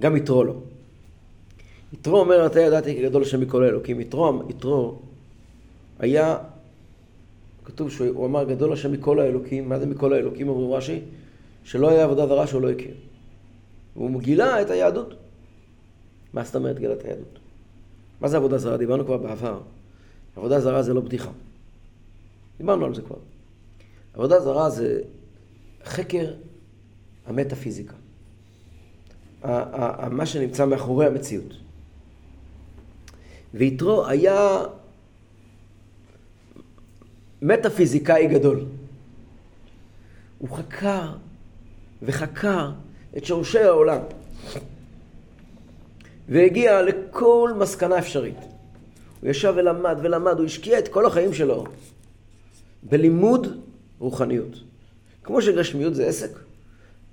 גם 0.00 0.16
יתרו 0.16 0.44
לא. 0.44 0.54
יתרו 1.92 2.20
אומר, 2.20 2.46
אתה 2.46 2.60
ידעתי 2.60 2.94
כי 2.94 3.02
גדול 3.02 3.22
השם 3.22 3.40
מכל 3.40 3.64
האלוקים. 3.64 4.00
יתרו, 4.00 4.42
יתרו 4.48 4.98
היה 5.98 6.38
כתוב 7.64 7.90
שהוא 7.90 8.26
אמר 8.26 8.44
גדול 8.44 8.72
השם 8.72 8.92
מכל 8.92 9.20
האלוקים, 9.20 9.68
מה 9.68 9.78
זה 9.78 9.86
מכל 9.86 10.12
האלוקים 10.12 10.48
אומרים 10.48 10.72
רש"י? 10.72 11.00
שלא 11.64 11.88
היה 11.88 12.04
עבודה 12.04 12.26
זרה 12.26 12.46
שהוא 12.46 12.62
לא 12.62 12.70
הכיר. 12.70 12.94
והוא 13.96 14.20
גילה 14.20 14.62
את 14.62 14.70
היהדות. 14.70 15.14
מה 16.32 16.44
זאת 16.44 16.56
אומרת 16.56 16.78
גילה 16.78 16.92
את 16.92 17.04
היהדות? 17.04 17.38
מה 18.20 18.28
זה 18.28 18.36
עבודה 18.36 18.58
זרה? 18.58 18.76
דיברנו 18.76 19.04
כבר 19.04 19.16
בעבר. 19.16 19.60
עבודה 20.36 20.60
זרה 20.60 20.82
זה 20.82 20.94
לא 20.94 21.00
בדיחה. 21.00 21.30
דיברנו 22.58 22.86
על 22.86 22.94
זה 22.94 23.02
כבר. 23.02 23.16
עבודה 24.14 24.40
זרה 24.40 24.70
זה 24.70 25.00
חקר 25.84 26.32
המטאפיזיקה. 27.26 27.94
מה 30.10 30.26
שנמצא 30.26 30.66
מאחורי 30.66 31.06
המציאות. 31.06 31.54
ויתרו 33.54 34.06
היה 34.06 34.58
מטאפיזיקאי 37.42 38.26
גדול. 38.26 38.64
הוא 40.38 40.48
חקר 40.48 41.12
וחקר 42.02 42.70
את 43.16 43.24
שורשי 43.24 43.58
העולם. 43.58 44.00
והגיע 46.28 46.82
לכל 46.82 47.50
מסקנה 47.58 47.98
אפשרית. 47.98 48.38
הוא 49.20 49.30
ישב 49.30 49.54
ולמד 49.56 49.98
ולמד, 50.02 50.38
הוא 50.38 50.46
השקיע 50.46 50.78
את 50.78 50.88
כל 50.88 51.06
החיים 51.06 51.34
שלו 51.34 51.64
בלימוד 52.82 53.60
רוחניות. 53.98 54.60
כמו 55.24 55.42
שגשמיות 55.42 55.94
זה 55.94 56.06
עסק, 56.06 56.30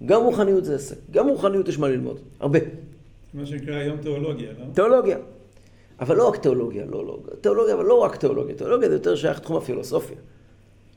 גם 0.06 0.22
רוחניות 0.22 0.66
זה 0.66 0.76
עסק. 0.76 0.98
גם 1.12 1.30
רוחניות 1.30 1.68
יש 1.68 1.80
מה 1.80 1.88
ללמוד, 1.88 2.20
הרבה. 2.40 2.60
מה 3.34 3.46
שנקרא 3.46 3.76
היום 3.76 3.98
תיאולוגיה, 3.98 4.52
לא? 4.60 4.66
תיאולוגיה. 4.74 5.18
אבל 6.00 6.16
לא 6.16 6.28
רק 6.28 6.38
תיאולוגיה, 6.38 6.86
לא, 6.86 7.06
לא. 7.06 7.20
תיאולוגיה, 7.42 7.74
אבל 7.74 7.86
לא 7.86 8.00
רק 8.00 8.16
תיאולוגיה. 8.16 8.56
תיאולוגיה 8.56 8.90
זה 8.90 8.96
יותר 8.96 9.16
שייך 9.16 9.38
לתחום 9.38 9.58
הפילוסופיה. 9.58 10.18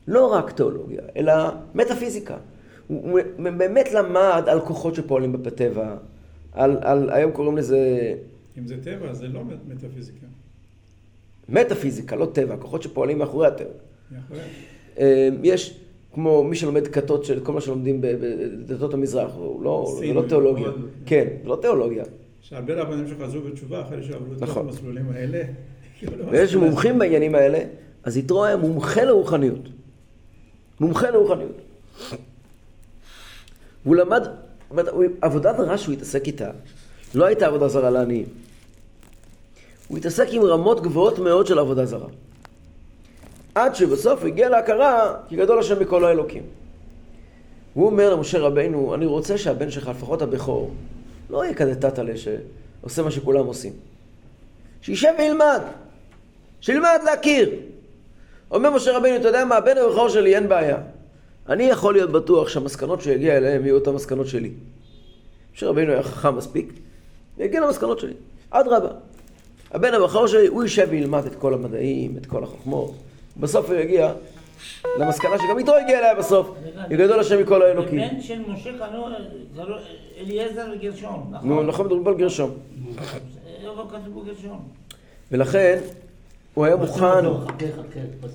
לא 0.09 0.27
רק 0.27 0.51
תיאולוגיה, 0.51 1.03
אלא 1.17 1.33
מטאפיזיקה. 1.75 2.37
הוא 2.87 3.21
באמת 3.37 3.93
למד 3.93 4.43
על 4.47 4.61
כוחות 4.61 4.95
שפועלים 4.95 5.33
בטבע, 5.33 5.97
על, 6.53 6.77
על, 6.81 7.11
היום 7.11 7.33
קוראים 7.33 7.57
לזה 7.57 8.15
אם 8.59 8.67
זה 8.67 8.85
טבע, 8.85 9.13
זה 9.13 9.29
לא 9.29 9.41
מטאפיזיקה. 9.69 10.27
מטאפיזיקה, 11.49 12.17
לא 12.17 12.27
טבע, 12.33 12.57
כוחות 12.57 12.83
שפועלים 12.83 13.19
מאחורי 13.19 13.47
הטבע. 13.47 13.69
מאחורי. 14.11 14.41
אה, 14.99 15.29
יש, 15.43 15.81
כמו 16.15 16.45
מי 16.45 16.57
שלומד 16.57 16.89
כתות 16.89 17.25
של 17.25 17.41
כל 17.41 17.53
מה 17.53 17.61
שלומדים 17.61 18.01
בדתות 18.01 18.95
המזרח, 18.95 19.31
הוא 19.35 19.63
לא, 19.65 19.97
זה 19.99 20.13
לא 20.13 20.23
תיאולוגיה. 20.29 20.69
כן, 21.07 21.27
זה 21.43 21.49
לא 21.49 21.59
תיאולוגיה. 21.63 22.05
שהרבה 22.41 22.83
רבנים 22.83 23.09
שחזרו 23.09 23.41
בתשובה 23.43 23.83
אחרי 23.83 24.03
שעברו 24.03 24.33
את 24.33 24.43
נכון. 24.43 24.69
המסלולים 24.69 25.07
האלה. 25.15 25.43
כאילו, 25.99 26.17
לא 26.19 26.25
ויש 26.31 26.49
מסלולים. 26.49 26.71
מומחים 26.71 26.99
בעניינים 26.99 27.35
האלה, 27.35 27.59
אז 28.03 28.17
יתרו 28.17 28.45
היה 28.45 28.57
מומחה 28.57 29.05
לרוחניות. 29.05 29.69
מומחה 30.81 31.11
לרוחניות. 31.11 31.61
והוא 33.85 33.97
למד, 33.97 34.29
עבודה 35.21 35.53
זרה 35.57 35.79
שהוא 35.79 35.93
התעסק 35.93 36.27
איתה, 36.27 36.51
לא 37.15 37.25
הייתה 37.25 37.47
עבודה 37.47 37.69
זרה 37.69 37.91
לעניים. 37.91 38.27
הוא 39.89 39.99
התעסק 39.99 40.27
עם 40.31 40.43
רמות 40.43 40.83
גבוהות 40.83 41.19
מאוד 41.19 41.47
של 41.47 41.59
עבודה 41.59 41.87
זרה. 41.87 42.09
עד 43.55 43.75
שבסוף 43.75 44.25
הגיע 44.25 44.49
להכרה, 44.49 45.15
כי 45.29 45.37
גדול 45.37 45.59
השם 45.59 45.81
מכל 45.81 46.05
האלוקים. 46.05 46.43
הוא 47.75 47.87
אומר 47.87 48.15
למשה 48.15 48.39
רבינו, 48.39 48.95
אני 48.95 49.07
רוצה 49.07 49.39
שהבן 49.39 49.71
שלך, 49.71 49.89
לפחות 49.89 50.23
הבכור, 50.23 50.71
לא 51.31 51.45
יהיה 51.45 51.55
כזה 51.55 51.75
טאטלה 51.75 52.13
שעושה 52.17 53.03
מה 53.03 53.11
שכולם 53.11 53.47
עושים. 53.47 53.73
שישב 54.83 55.13
וילמד. 55.19 55.61
שילמד 56.61 56.99
להכיר. 57.05 57.51
אומר 58.51 58.71
משה 58.71 58.97
רבינו, 58.97 59.17
אתה 59.17 59.29
יודע 59.29 59.45
מה, 59.45 59.57
הבן 59.57 59.79
הבכור 59.79 60.09
שלי 60.09 60.37
אין 60.37 60.49
בעיה. 60.49 60.79
אני 61.49 61.65
יכול 61.65 61.95
להיות 61.95 62.13
בטוח 62.13 62.49
שהמסקנות 62.49 63.01
שהוא 63.01 63.13
יגיע 63.13 63.37
אליהן 63.37 63.65
יהיו 63.65 63.75
אותן 63.75 63.91
מסקנות 63.91 64.27
שלי. 64.27 64.51
משה 65.55 65.67
רבינו 65.67 65.93
היה 65.93 66.03
חכם 66.03 66.37
מספיק, 66.37 66.73
יגיע 67.39 67.61
למסקנות 67.61 67.99
שלי. 67.99 68.15
אדרבה. 68.51 68.91
הבן 69.71 69.95
הבכור 69.95 70.27
שלי, 70.27 70.47
הוא 70.47 70.63
יישב 70.63 70.87
וילמד 70.91 71.27
את 71.27 71.35
כל 71.35 71.55
המדעים, 71.55 72.17
את 72.17 72.27
כל 72.27 72.45
החוכמות. 72.45 72.95
בסוף 73.37 73.71
הוא 73.71 73.77
יגיע 73.77 74.13
למסקנה 74.99 75.39
שגם 75.39 75.59
איתו 75.59 75.77
הגיע 75.77 75.99
אליה 75.99 76.15
בסוף. 76.15 76.51
יגדול 76.91 77.21
השם 77.21 77.41
מכל 77.41 77.63
האלוקים. 77.63 78.01
הבן 78.01 78.21
של 78.21 78.41
משה 78.49 78.71
זה 79.55 79.63
לא- 79.63 79.79
אליעזר 80.21 80.67
וגרשון, 80.77 81.27
נכון? 81.31 81.49
נו, 81.49 81.63
אנחנו 81.63 81.85
מדברים 81.85 82.05
פה 82.05 82.11
על 82.11 82.17
גרשום. 82.17 82.51
איפה 83.63 83.83
כתוב 83.91 84.25
בגרשון? 84.25 84.59
ולכן, 85.33 85.79
הוא 86.55 86.65
היה 86.65 86.77
מוכן, 86.77 87.25
לא. 87.25 87.45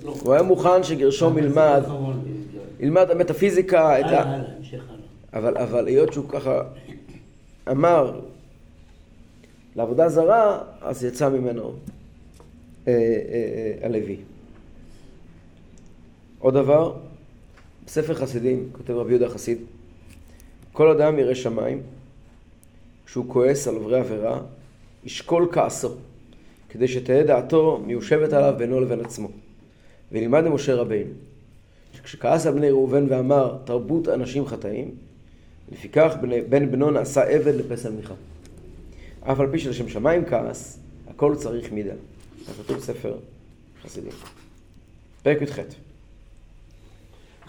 הוא 0.03 0.33
היה 0.33 0.43
מוכן 0.43 0.83
שגרשום 0.83 1.38
ילמד, 1.38 1.83
ילמד 2.79 3.12
המטאפיזיקה, 3.12 3.99
את 3.99 4.05
ה... 4.05 4.41
אבל, 5.33 5.57
אבל 5.57 5.88
היות 5.88 6.13
שהוא 6.13 6.29
ככה 6.29 6.62
אמר 7.71 8.19
לעבודה 9.75 10.10
זרה, 10.10 10.60
אז 10.81 11.03
יצא 11.03 11.29
ממנו 11.29 11.73
אה, 12.88 12.93
אה, 12.93 12.97
אה, 13.81 13.86
הלוי. 13.86 14.17
עוד 16.39 16.54
דבר, 16.54 16.93
בספר 17.86 18.13
חסידים, 18.13 18.69
כותב 18.71 18.91
רבי 18.91 19.10
יהודה 19.10 19.30
חסיד, 19.30 19.58
כל 20.73 20.89
אדם 20.91 21.19
ירא 21.19 21.34
שמיים, 21.34 21.82
כשהוא 23.06 23.26
כועס 23.28 23.67
על 23.67 23.76
עוברי 23.76 24.00
עבירה, 24.00 24.41
ישקול 25.04 25.50
כעסו, 25.52 25.89
כדי 26.69 26.88
שתהא 26.88 27.23
דעתו 27.23 27.84
מיושבת 27.86 28.34
עליו 28.34 28.54
בינו 28.58 28.80
לבין 28.82 29.00
עצמו. 29.00 29.30
ולימד 30.12 30.43
למשה 30.43 30.76
רבינו, 30.76 31.12
שכשכעס 31.93 32.45
על 32.45 32.54
בני 32.54 32.69
ראובן 32.69 33.06
ואמר, 33.10 33.58
תרבות 33.65 34.08
אנשים 34.08 34.45
חטאים, 34.45 34.95
לפיכך 35.71 36.15
בני- 36.21 36.41
בן 36.41 36.71
בנו 36.71 36.91
נעשה 36.91 37.23
עבד 37.23 37.56
לפסל 37.56 37.91
מיכה. 37.91 38.13
אף 39.21 39.39
על 39.39 39.52
פי 39.52 39.60
שלשם 39.60 39.89
שמיים 39.89 40.26
כעס, 40.26 40.80
הכל 41.08 41.36
צריך 41.36 41.71
מידה. 41.71 41.93
כתוב 42.63 42.78
בספר 42.78 43.15
חסידים. 43.84 44.12
פרק 45.23 45.41
י"ח. 45.41 45.87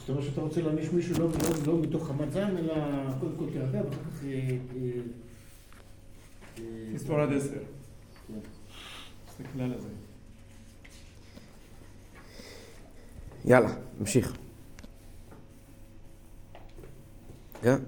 זאת 0.09 0.17
אומרת 0.17 0.31
שאתה 0.31 0.41
רוצה 0.41 0.63
להעניש 0.63 0.91
מישהו 0.91 1.15
לא, 1.19 1.29
לא, 1.29 1.73
לא 1.73 1.83
מתוך 1.83 2.09
חמת 2.09 2.33
זעם, 2.33 2.57
אלא 2.57 2.75
קודם 3.21 3.33
כל 3.39 3.45
תירגע, 3.53 3.81
ואחר 3.85 4.03
כך... 4.11 4.25
אה, 4.25 4.31
אה, 4.31 4.91
אה, 6.59 6.95
תספור 6.95 7.21
עד 7.21 7.33
עשר. 7.33 7.59
תסתכל 9.27 9.61
על 9.61 9.81
זה. 9.81 9.89
יאללה, 13.45 13.71
נמשיך. 13.99 14.37
כן? 17.63 17.79